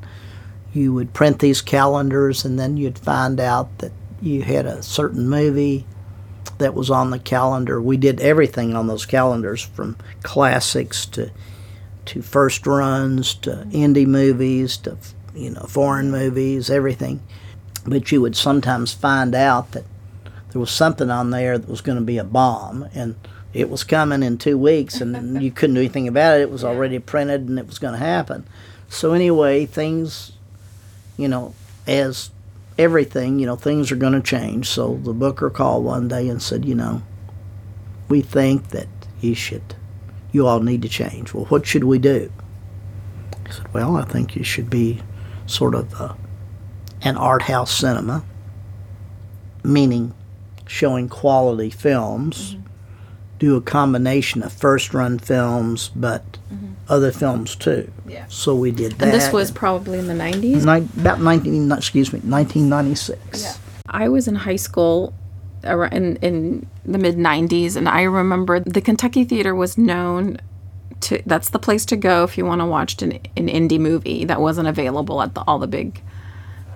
[0.74, 5.30] you would print these calendars and then you'd find out that you had a certain
[5.30, 5.86] movie
[6.58, 7.82] that was on the calendar.
[7.82, 11.32] We did everything on those calendars from classics to
[12.06, 14.98] to first runs to indie movies to
[15.34, 17.22] you know foreign movies everything.
[17.86, 19.86] But you would sometimes find out that
[20.52, 23.16] there was something on there that was going to be a bomb and
[23.54, 26.44] it was coming in two weeks and you couldn't do anything about it.
[26.44, 28.46] It was already printed and it was going to happen.
[28.90, 30.34] So anyway things
[31.18, 31.54] you know
[31.88, 32.32] as
[32.78, 34.68] everything you know things are going to change.
[34.68, 37.02] So the booker called one day and said you know
[38.10, 38.88] we think that
[39.22, 39.76] you should
[40.32, 41.34] you all need to change.
[41.34, 42.32] Well what should we do?
[43.46, 45.02] I said well i think you should be
[45.46, 46.14] sort of uh,
[47.02, 48.24] an art house cinema
[49.64, 50.14] meaning
[50.68, 52.56] showing quality films,
[53.44, 56.74] do a combination of first run films, but mm-hmm.
[56.88, 57.92] other films too.
[58.08, 58.26] Yeah.
[58.30, 59.04] So we did that.
[59.04, 60.64] And this was probably in the 90s.
[60.66, 63.44] Ni- about 19, excuse me, 1996.
[63.44, 63.54] Yeah.
[63.90, 65.14] I was in high school
[65.64, 70.40] in, in the mid 90s, and I remember the Kentucky Theater was known
[71.02, 74.24] to, that's the place to go if you want to watch an, an indie movie
[74.24, 76.02] that wasn't available at the, all the big,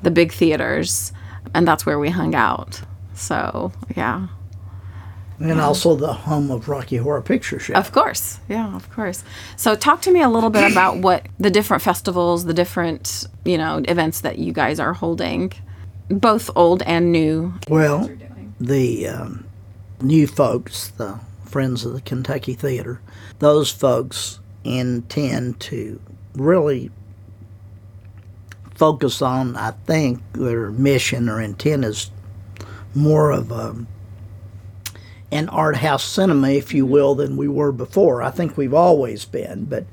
[0.02, 1.14] the big theaters.
[1.54, 2.82] And that's where we hung out.
[3.14, 4.28] So, yeah.
[5.40, 7.76] And also the home of Rocky Horror Picture Show.
[7.76, 8.40] Of course.
[8.50, 9.24] Yeah, of course.
[9.56, 13.58] So talk to me a little bit about what the different festivals, the different, you
[13.58, 15.54] know, events that you guys are holding,
[16.10, 17.54] both old and new.
[17.70, 18.10] Well,
[18.60, 19.46] the um,
[20.02, 23.00] new folks, the Friends of the Kentucky Theater,
[23.40, 26.00] those folks intend to
[26.36, 26.92] really
[28.76, 32.12] focus on, I think, their mission or intent is
[32.94, 33.76] more of a,
[35.32, 38.22] an art house cinema, if you will, than we were before.
[38.24, 39.86] I think we've always been, but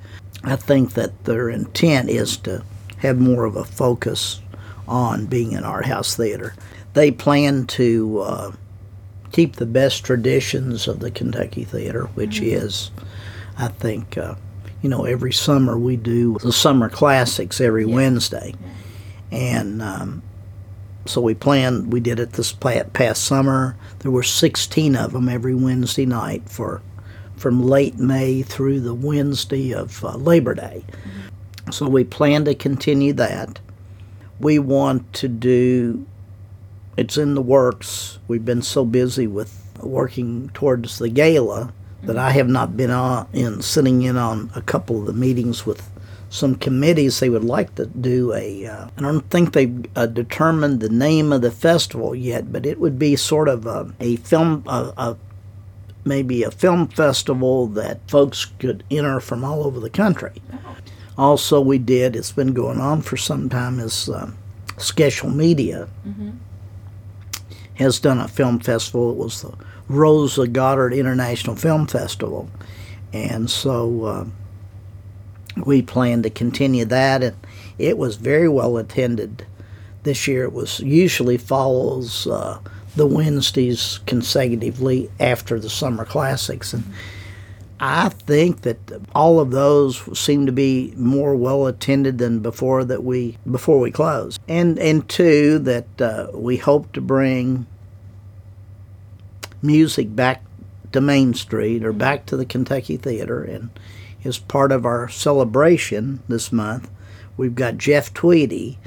[0.45, 2.65] I think that their intent is to
[2.99, 4.41] have more of a focus
[4.87, 6.55] on being an art house theater.
[6.93, 8.53] They plan to uh,
[9.33, 12.91] keep the best traditions of the Kentucky Theater, which is,
[13.59, 14.37] I think, uh,
[14.83, 18.55] you know, every summer we do the summer classics every Wednesday,
[19.33, 20.23] and um,
[21.07, 21.93] so we planned.
[21.93, 23.77] We did it this past summer.
[24.01, 26.83] There were 16 of them every Wednesday night for
[27.37, 30.85] from late May through the Wednesday of uh, Labor Day.
[31.71, 33.61] So we plan to continue that.
[34.39, 36.07] We want to do.
[36.97, 38.19] It's in the works.
[38.29, 41.73] We've been so busy with working towards the gala
[42.05, 45.67] that I have not been on in sitting in on a couple of the meetings
[45.67, 45.91] with
[46.35, 47.21] some committees.
[47.21, 48.67] They would like to do a.
[48.67, 52.81] Uh, I don't think they've uh, determined the name of the festival yet, but it
[52.81, 55.17] would be sort of a, a film, a, a
[56.05, 60.33] maybe a film festival that folks could enter from all over the country.
[61.17, 62.17] Also, we did.
[62.17, 63.79] It's been going on for some time.
[63.79, 64.37] Is um,
[64.77, 65.89] Special Media
[67.75, 69.13] has done a film festival.
[69.13, 69.55] It was the
[69.89, 72.51] Rosa Goddard International Film Festival,
[73.13, 74.25] and so uh,
[75.57, 77.37] we plan to continue that, and
[77.79, 79.47] it was very well attended
[80.03, 80.45] this year.
[80.45, 82.59] It was usually follows uh,
[82.97, 86.85] the Wednesdays consecutively after the summer classics, and
[87.81, 88.79] I think that
[89.15, 93.91] all of those seem to be more well attended than before that we before we
[93.91, 97.67] close, and and two that uh, we hope to bring
[99.63, 100.45] music back
[100.93, 103.71] to Main Street or back to the Kentucky Theater, and
[104.25, 106.91] as part of our celebration this month,
[107.37, 108.79] we've got Jeff Tweedy,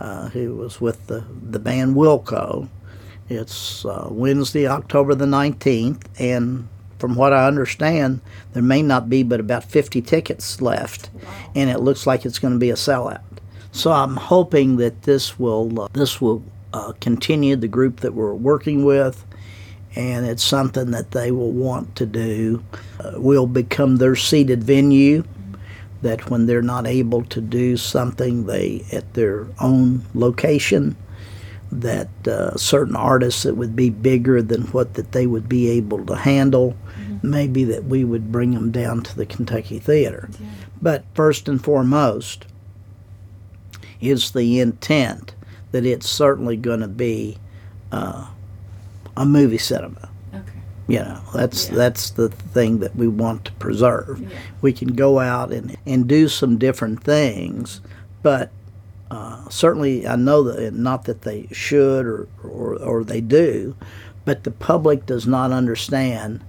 [0.00, 2.68] uh, who was with the the band Wilco.
[3.28, 6.68] It's uh, Wednesday, October the nineteenth, and
[6.98, 8.20] from what I understand,
[8.52, 11.10] there may not be but about 50 tickets left,
[11.54, 13.22] and it looks like it's going to be a sellout.
[13.70, 18.34] So I'm hoping that this will uh, this will uh, continue the group that we're
[18.34, 19.24] working with,
[19.98, 22.62] and it's something that they will want to do.
[23.00, 25.24] Uh, we'll become their seated venue.
[26.02, 30.96] That when they're not able to do something, they at their own location
[31.72, 36.06] that uh, certain artists that would be bigger than what that they would be able
[36.06, 37.30] to handle mm-hmm.
[37.30, 40.46] maybe that we would bring them down to the kentucky theater yeah.
[40.80, 42.46] but first and foremost
[44.00, 45.34] is the intent
[45.72, 47.36] that it's certainly going to be
[47.92, 48.26] uh,
[49.18, 51.74] a movie cinema okay you know that's yeah.
[51.74, 54.28] that's the thing that we want to preserve yeah.
[54.62, 57.80] we can go out and, and do some different things
[58.22, 58.50] but
[59.10, 63.74] uh, certainly, I know that not that they should or, or, or they do,
[64.24, 66.44] but the public does not understand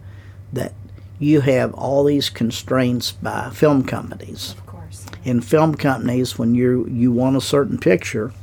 [0.51, 0.73] that
[1.19, 4.53] you have all these constraints by film companies.
[4.57, 5.05] Of course.
[5.23, 8.33] In film companies, when you you want a certain picture,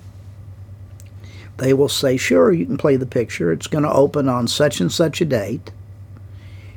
[1.58, 3.52] they will say, "Sure, you can play the picture.
[3.52, 5.72] It's going to open on such and such a date.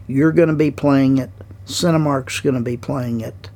[0.07, 1.29] You're going to be playing it.
[1.65, 3.49] Cinemark's going to be playing it.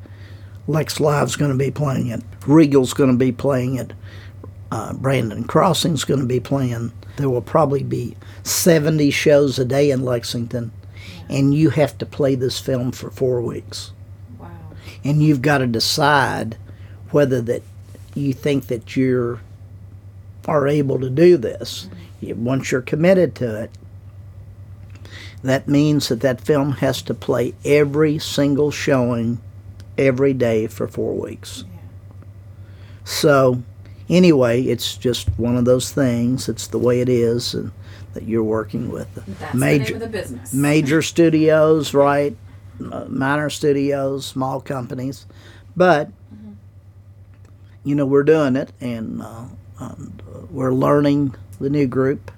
[0.68, 2.22] Lex Live's going to be playing it.
[2.46, 3.94] Regal's going to be playing it.
[4.72, 6.92] Uh, Brannon Crossing's going to be playing.
[7.18, 10.72] There will probably be 70 shows a day in Lexington,
[11.30, 13.92] and you have to play this film for four weeks.
[14.40, 14.50] Wow.
[15.04, 16.58] And you've got to decide
[17.12, 17.62] whether that
[18.16, 19.42] you think that you're
[20.46, 21.90] are able to do this.
[22.22, 23.72] Once you're committed to it,
[25.44, 29.42] that means that that film has to play every single showing
[29.98, 31.66] every day for four weeks.
[33.04, 33.62] So,
[34.10, 36.48] anyway, it's just one of those things.
[36.48, 37.72] It's the way it is, and
[38.14, 40.54] that you're working with That's major the business.
[40.54, 42.38] major studios, right?
[42.80, 45.26] Minor studios, small companies,
[45.76, 46.54] but mm-hmm.
[47.84, 49.46] you know we're doing it, and, uh,
[49.80, 52.32] and we're learning the new group.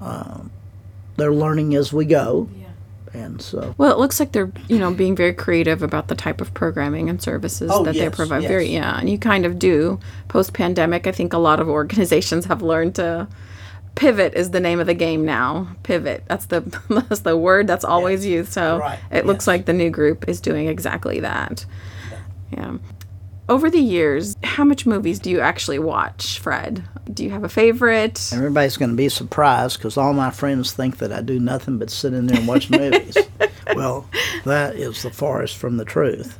[0.00, 0.42] Uh,
[1.16, 2.48] they're learning as we go.
[2.56, 2.70] Yeah
[3.12, 6.40] and so well it looks like they're you know being very creative about the type
[6.40, 8.48] of programming and services oh, that yes, they provide yes.
[8.48, 9.98] very yeah and you kind of do
[10.28, 13.26] post pandemic i think a lot of organizations have learned to
[13.96, 16.60] pivot is the name of the game now pivot that's the
[17.08, 18.32] that's the word that's always yes.
[18.32, 18.98] used so right.
[19.10, 21.64] it looks like the new group is doing exactly that
[22.52, 22.76] yeah
[23.50, 26.84] over the years, how much movies do you actually watch, Fred?
[27.12, 28.30] Do you have a favorite?
[28.32, 31.90] Everybody's going to be surprised because all my friends think that I do nothing but
[31.90, 33.18] sit in there and watch movies.
[33.74, 34.08] well,
[34.44, 36.38] that is the farthest from the truth.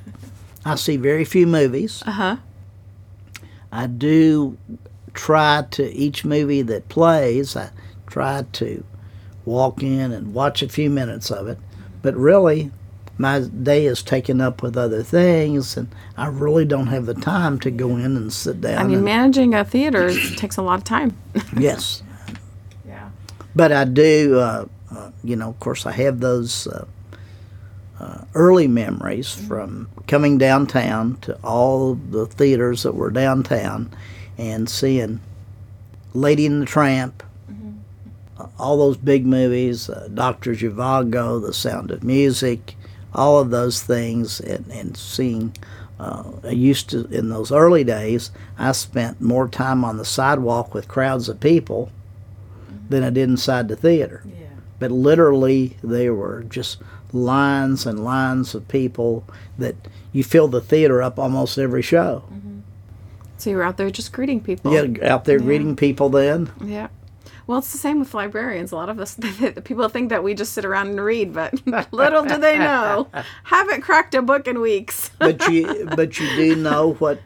[0.65, 2.03] I see very few movies.
[2.07, 2.37] Uh huh.
[3.73, 4.57] I do
[5.13, 7.71] try to, each movie that plays, I
[8.07, 8.85] try to
[9.45, 11.59] walk in and watch a few minutes of it.
[12.03, 12.71] But really,
[13.21, 17.61] my day is taken up with other things, and I really don't have the time
[17.61, 18.79] to go in and sit down.
[18.79, 21.15] I mean, managing a theater takes a lot of time.
[21.59, 22.03] yes.
[22.87, 23.11] Yeah.
[23.55, 26.87] But I do, uh, uh, you know, of course, I have those uh,
[27.99, 29.49] uh early memories mm-hmm.
[29.49, 33.95] from coming downtown to all the theaters that were downtown
[34.39, 35.21] and seeing
[36.15, 38.45] Lady and the Tramp, mm-hmm.
[38.59, 40.55] all those big movies, uh, Dr.
[40.55, 42.77] Zhivago, The Sound of Music,
[43.15, 45.55] all of those things and, and seeing
[45.99, 50.73] uh, I used to in those early days I spent more time on the sidewalk
[50.73, 51.91] with crowds of people
[52.89, 54.23] than I did inside the theater.
[54.27, 54.47] Yeah.
[54.79, 56.79] But literally there were just
[57.13, 59.25] lines and lines of people
[59.59, 59.77] that
[60.13, 62.25] you fill the theater up almost every show.
[62.33, 62.61] Mm-hmm.
[63.37, 64.73] So you were out there just greeting people.
[64.73, 65.45] Yeah, out there yeah.
[65.45, 66.51] greeting people then.
[66.63, 66.89] Yeah.
[67.51, 68.71] Well, it's the same with librarians.
[68.71, 69.19] A lot of us
[69.65, 71.61] people think that we just sit around and read, but
[71.93, 73.09] little do they know,
[73.43, 75.11] haven't cracked a book in weeks.
[75.19, 77.21] but you, but you do know what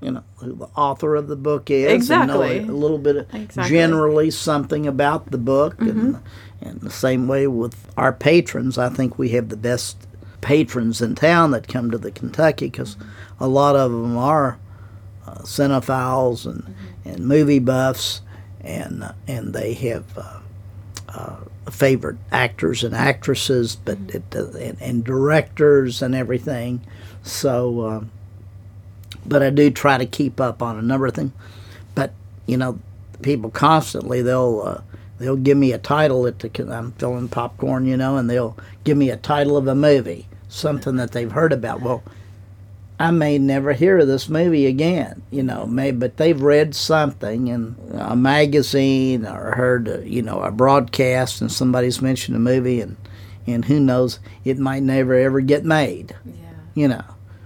[0.00, 1.92] you know who the author of the book is.
[1.92, 2.56] Exactly.
[2.56, 3.70] And know a, little bit, of, exactly.
[3.76, 5.90] generally something about the book, mm-hmm.
[5.90, 6.22] and
[6.62, 8.78] and the same way with our patrons.
[8.78, 10.08] I think we have the best
[10.40, 12.96] patrons in town that come to the Kentucky because
[13.38, 14.58] a lot of them are
[15.26, 17.08] uh, cinephiles and, mm-hmm.
[17.10, 18.22] and movie buffs,
[18.64, 20.40] and uh, and they have uh,
[21.08, 21.36] uh
[21.70, 24.16] favorite actors and actresses, but mm-hmm.
[24.16, 26.80] it, uh, and, and, directors and everything.
[27.22, 28.10] So, um,
[29.24, 31.32] but I do try to keep up on a number of things.
[31.94, 32.12] But
[32.46, 32.78] you know,
[33.22, 34.82] people constantly they'll uh,
[35.18, 38.96] they'll give me a title at the I'm filling popcorn, you know, and they'll give
[38.96, 41.80] me a title of a movie, something that they've heard about.
[41.80, 42.02] Well,
[42.98, 47.48] I may never hear of this movie again, you know, maybe, but they've read something
[47.48, 52.80] in a magazine or heard, a, you know, a broadcast and somebody's mentioned a movie
[52.80, 52.96] and,
[53.48, 56.34] and who knows, it might never ever get made, yeah.
[56.74, 57.02] you know,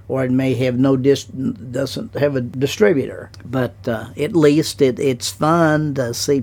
[0.06, 4.98] or it may have no dis, doesn't have a distributor, but uh, at least it,
[4.98, 6.42] it's fun to see,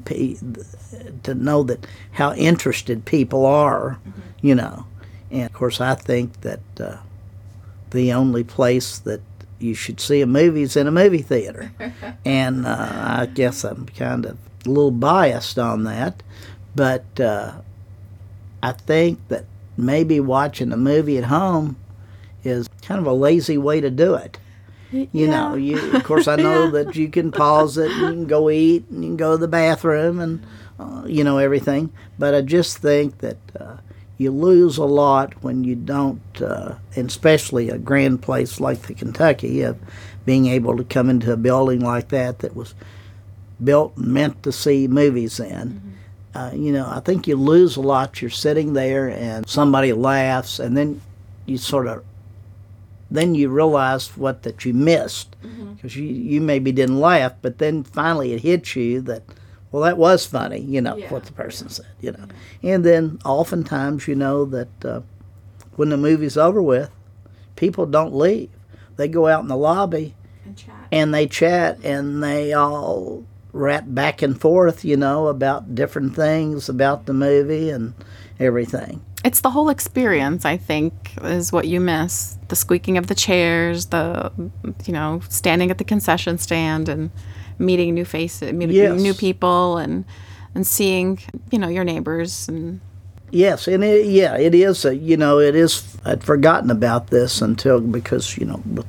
[1.21, 4.21] to know that how interested people are, mm-hmm.
[4.41, 4.87] you know,
[5.29, 6.97] and of course I think that, uh,
[7.91, 9.21] the only place that
[9.59, 11.71] you should see a movie is in a movie theater.
[12.25, 16.21] and uh, I guess I'm kind of a little biased on that,
[16.75, 17.53] but uh,
[18.61, 19.45] I think that
[19.77, 21.77] maybe watching a movie at home
[22.43, 24.37] is kind of a lazy way to do it.
[24.91, 25.27] You yeah.
[25.27, 26.83] know, you of course I know yeah.
[26.83, 29.37] that you can pause it, and you can go eat, and you can go to
[29.37, 30.45] the bathroom, and
[30.79, 31.91] uh, you know everything.
[32.17, 33.77] But I just think that uh,
[34.17, 39.61] you lose a lot when you don't, uh, especially a grand place like the Kentucky,
[39.61, 39.77] of
[40.25, 42.73] being able to come into a building like that that was
[43.63, 45.47] built and meant to see movies in.
[45.47, 46.37] Mm-hmm.
[46.37, 48.21] Uh, you know, I think you lose a lot.
[48.21, 51.01] You're sitting there and somebody laughs, and then
[51.45, 52.03] you sort of,
[53.09, 55.99] then you realize what that you missed because mm-hmm.
[55.99, 59.23] you you maybe didn't laugh, but then finally it hits you that
[59.71, 61.09] well, that was funny, you know, yeah.
[61.09, 62.25] what the person said, you know.
[62.61, 62.75] Yeah.
[62.75, 65.01] And then oftentimes, you know, that uh,
[65.75, 66.89] when the movie's over with,
[67.55, 68.49] people don't leave.
[68.95, 70.75] They go out in the lobby and, chat.
[70.91, 76.69] and they chat and they all rap back and forth, you know, about different things
[76.69, 77.93] about the movie and
[78.39, 79.01] everything.
[79.23, 80.93] It's the whole experience, I think,
[81.23, 82.37] is what you miss.
[82.49, 84.31] The squeaking of the chairs, the,
[84.85, 87.09] you know, standing at the concession stand and
[87.57, 89.01] meeting new faces, meeting yes.
[89.01, 90.05] new people, and
[90.53, 91.19] and seeing
[91.51, 92.81] you know your neighbors and.
[93.31, 94.85] Yes, and it, yeah, it is.
[94.85, 95.97] A, you know, it is.
[96.05, 98.85] I'd forgotten about this until because you know, with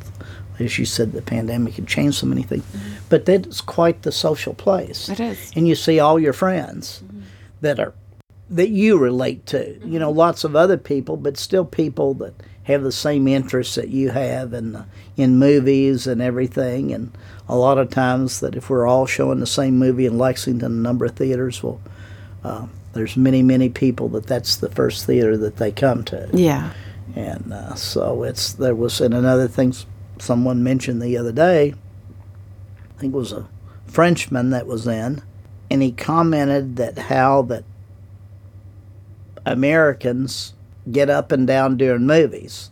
[0.59, 2.65] as you said, the pandemic had changed so many things.
[2.65, 2.95] Mm-hmm.
[3.09, 5.09] But that's quite the social place.
[5.09, 7.23] It is, and you see all your friends mm-hmm.
[7.61, 7.95] that are
[8.51, 9.79] that you relate to.
[9.85, 10.19] You know, mm-hmm.
[10.19, 12.35] lots of other people, but still people that
[12.67, 14.85] have the same interests that you have in
[15.17, 16.93] in movies and everything.
[16.93, 17.17] And
[17.49, 20.75] a lot of times, that if we're all showing the same movie in Lexington, a
[20.75, 21.81] number of theaters, well,
[22.43, 26.29] uh, there's many many people that that's the first theater that they come to.
[26.33, 26.73] Yeah.
[27.15, 29.73] And uh, so it's there was and another thing
[30.19, 31.73] someone mentioned the other day.
[32.97, 33.49] I think it was a
[33.87, 35.23] Frenchman that was in,
[35.71, 37.65] and he commented that how that
[39.45, 40.53] Americans
[40.91, 42.71] get up and down during movies.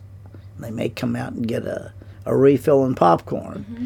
[0.59, 1.93] They may come out and get a,
[2.25, 3.65] a refill and popcorn.
[3.69, 3.85] Mm-hmm.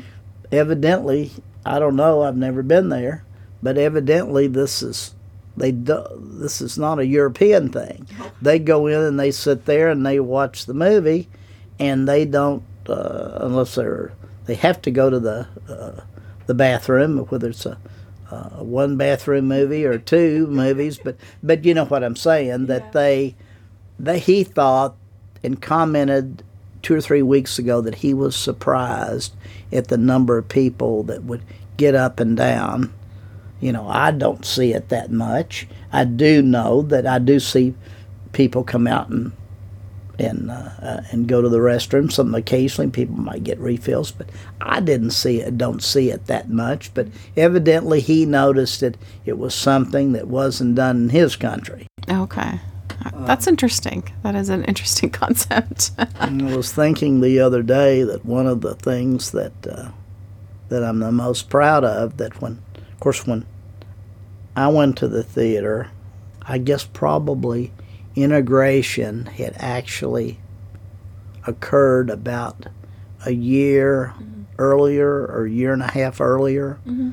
[0.52, 1.32] Evidently,
[1.66, 3.24] I don't know, I've never been there,
[3.62, 5.16] but evidently this is
[5.58, 8.08] they do, this is not a European thing.
[8.42, 11.28] They go in and they sit there and they watch the movie,
[11.78, 14.14] and they don't uh, unless they're
[14.46, 16.02] they have to go to the uh,
[16.46, 17.78] the bathroom, whether it's a
[18.32, 22.86] uh, one bathroom movie or two movies, but but you know what I'm saying that
[22.86, 22.92] yeah.
[22.92, 23.36] they
[24.00, 24.96] that he thought
[25.44, 26.44] and commented
[26.82, 29.36] two or three weeks ago that he was surprised
[29.72, 31.44] at the number of people that would
[31.78, 32.94] get up and down.
[33.60, 35.68] You know, I don't see it that much.
[35.92, 37.74] I do know that I do see
[38.32, 39.34] people come out and
[40.18, 42.12] and uh, uh, and go to the restroom.
[42.12, 44.30] Some occasionally people might get refills, but
[44.62, 45.58] I didn't see it.
[45.58, 46.94] Don't see it that much.
[46.94, 51.88] But evidently, he noticed that it was something that wasn't done in his country.
[52.10, 52.60] Okay.
[53.14, 54.12] That's interesting.
[54.24, 55.92] That is an interesting concept.
[56.20, 59.90] I was thinking the other day that one of the things that uh,
[60.70, 63.46] that I'm the most proud of that when, of course, when
[64.56, 65.90] I went to the theater,
[66.44, 67.72] I guess probably
[68.16, 70.40] integration had actually
[71.48, 72.68] occurred about
[73.26, 74.44] a year mm-hmm.
[74.58, 77.12] earlier or a year and a half earlier mm-hmm.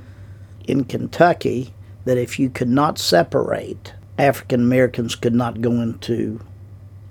[0.65, 1.73] in Kentucky.
[2.05, 6.41] That if you could not separate African Americans could not go into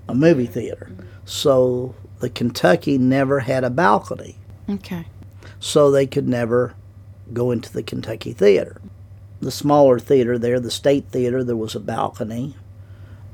[0.08, 0.90] a movie theater.
[1.24, 4.36] So the Kentucky never had a balcony.
[4.68, 5.06] Okay.
[5.60, 6.74] So they could never
[7.32, 8.80] go into the Kentucky theater.
[9.40, 12.56] The smaller theater there, the state theater, there was a balcony.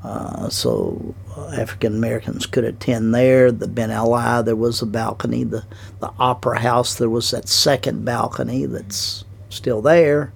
[0.03, 3.53] Uh, so uh, African Americans could attend there.
[3.53, 5.45] The Ben Ali, there was a balcony.
[5.45, 5.65] The
[6.01, 10.33] the Opera House, there was that second balcony that's still there.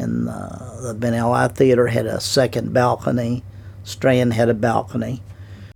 [0.00, 3.42] And uh, the Ben Ali Theater had a second balcony.
[3.84, 5.22] Strand had a balcony.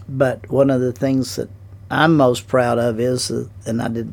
[0.09, 1.51] But one of the things that
[1.91, 4.12] I'm most proud of is, and I did,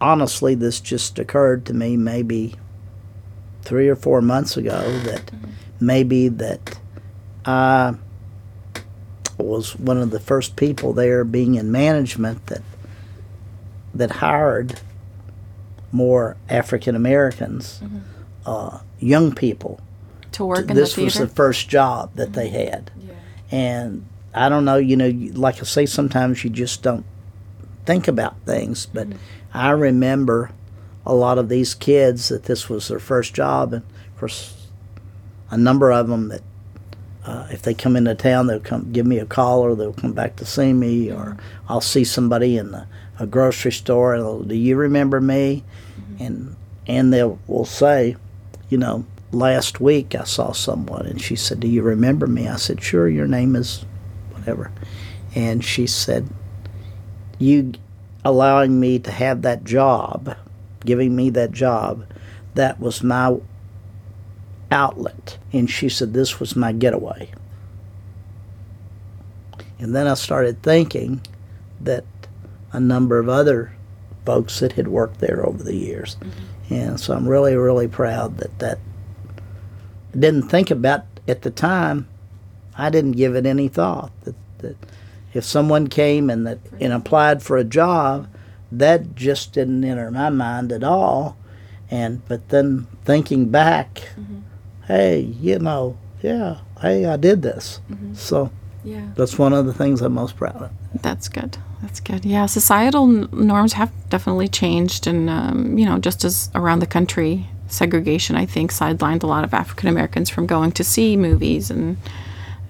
[0.00, 2.54] honestly, this just occurred to me maybe
[3.62, 5.30] three or four months ago that
[5.80, 6.78] maybe that
[7.44, 7.94] I
[9.36, 12.62] was one of the first people there being in management that
[13.94, 14.80] that hired
[15.90, 17.80] more African Americans,
[18.44, 19.80] uh, young people.
[20.32, 22.70] To work in this the was the first job that they mm-hmm.
[22.70, 23.14] had, yeah.
[23.50, 27.04] and I don't know, you know, like I say, sometimes you just don't
[27.86, 29.18] think about things, but mm-hmm.
[29.54, 30.50] I remember
[31.06, 34.68] a lot of these kids that this was their first job, and of course,
[35.50, 36.42] a number of them that
[37.24, 40.12] uh, if they come into town, they'll come give me a call, or they'll come
[40.12, 41.20] back to see me, mm-hmm.
[41.20, 41.36] or
[41.68, 42.86] I'll see somebody in the,
[43.18, 45.64] a grocery store, and they'll, do you remember me?
[46.18, 48.16] And and they will say,
[48.68, 52.48] you know, last week I saw someone, and she said, do you remember me?
[52.48, 53.08] I said, sure.
[53.08, 53.84] Your name is
[54.32, 54.70] whatever,
[55.34, 56.28] and she said,
[57.38, 57.72] you
[58.24, 60.36] allowing me to have that job,
[60.84, 62.04] giving me that job,
[62.54, 63.36] that was my
[64.70, 65.38] outlet.
[65.52, 67.30] And she said, This was my getaway.
[69.78, 71.20] And then I started thinking
[71.80, 72.04] that
[72.72, 73.72] a number of other
[74.26, 76.16] folks that had worked there over the years.
[76.16, 76.44] Mm-hmm.
[76.70, 78.78] And so I'm really, really proud that that
[80.14, 82.08] I didn't think about at the time.
[82.76, 84.76] I didn't give it any thought that, that
[85.34, 88.28] if someone came and that and applied for a job,
[88.70, 91.36] that just didn't enter my mind at all.
[91.90, 94.40] And but then thinking back, mm-hmm.
[94.86, 97.80] hey, you know, yeah, hey, I did this.
[97.90, 98.14] Mm-hmm.
[98.14, 98.50] So
[98.84, 99.08] Yeah.
[99.14, 100.70] that's one of the things I'm most proud of.
[101.02, 101.56] That's good.
[101.82, 102.24] That's good.
[102.24, 106.86] Yeah, societal n- norms have definitely changed, and um, you know, just as around the
[106.86, 111.70] country, segregation I think sidelined a lot of African Americans from going to see movies
[111.70, 111.96] and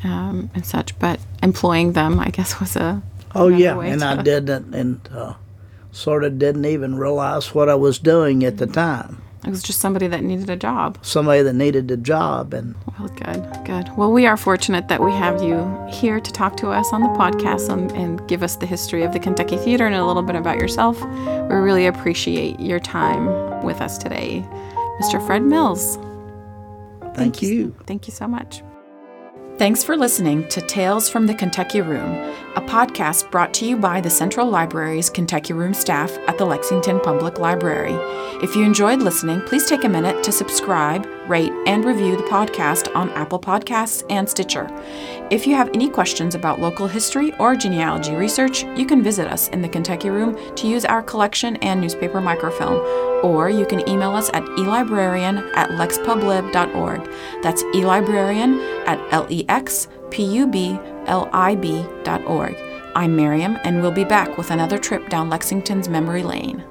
[0.04, 0.98] um, and such.
[0.98, 3.02] But employing them, I guess, was a
[3.34, 5.34] Oh yeah, and I didn't, and uh,
[5.92, 9.22] sort of didn't even realize what I was doing at the time.
[9.45, 10.99] It was just somebody that needed a job.
[11.03, 13.97] Somebody that needed a job, and Well, good, good.
[13.97, 17.09] Well, we are fortunate that we have you here to talk to us on the
[17.11, 20.34] podcast and, and give us the history of the Kentucky Theater and a little bit
[20.34, 21.01] about yourself.
[21.05, 24.45] We really appreciate your time with us today,
[25.01, 25.24] Mr.
[25.24, 25.99] Fred Mills.
[27.14, 27.74] thank you.
[27.86, 28.62] Thank you so much.
[29.57, 32.14] Thanks for listening to Tales from the Kentucky Room,
[32.59, 36.98] a podcast brought to you by the Central Library's Kentucky Room staff at the Lexington
[36.98, 37.94] Public Library.
[38.42, 42.92] If you enjoyed listening, please take a minute to subscribe, rate, and review the podcast
[42.96, 44.66] on Apple Podcasts and Stitcher.
[45.30, 49.46] If you have any questions about local history or genealogy research, you can visit us
[49.50, 52.74] in the Kentucky Room to use our collection and newspaper microfilm,
[53.24, 57.09] or you can email us at elibrarian at lexpublib.org.
[57.40, 58.98] That's elibrarian at
[60.11, 62.56] lexpublib.org.
[62.94, 66.64] I'm Miriam, and we'll be back with another trip down Lexington's memory lane.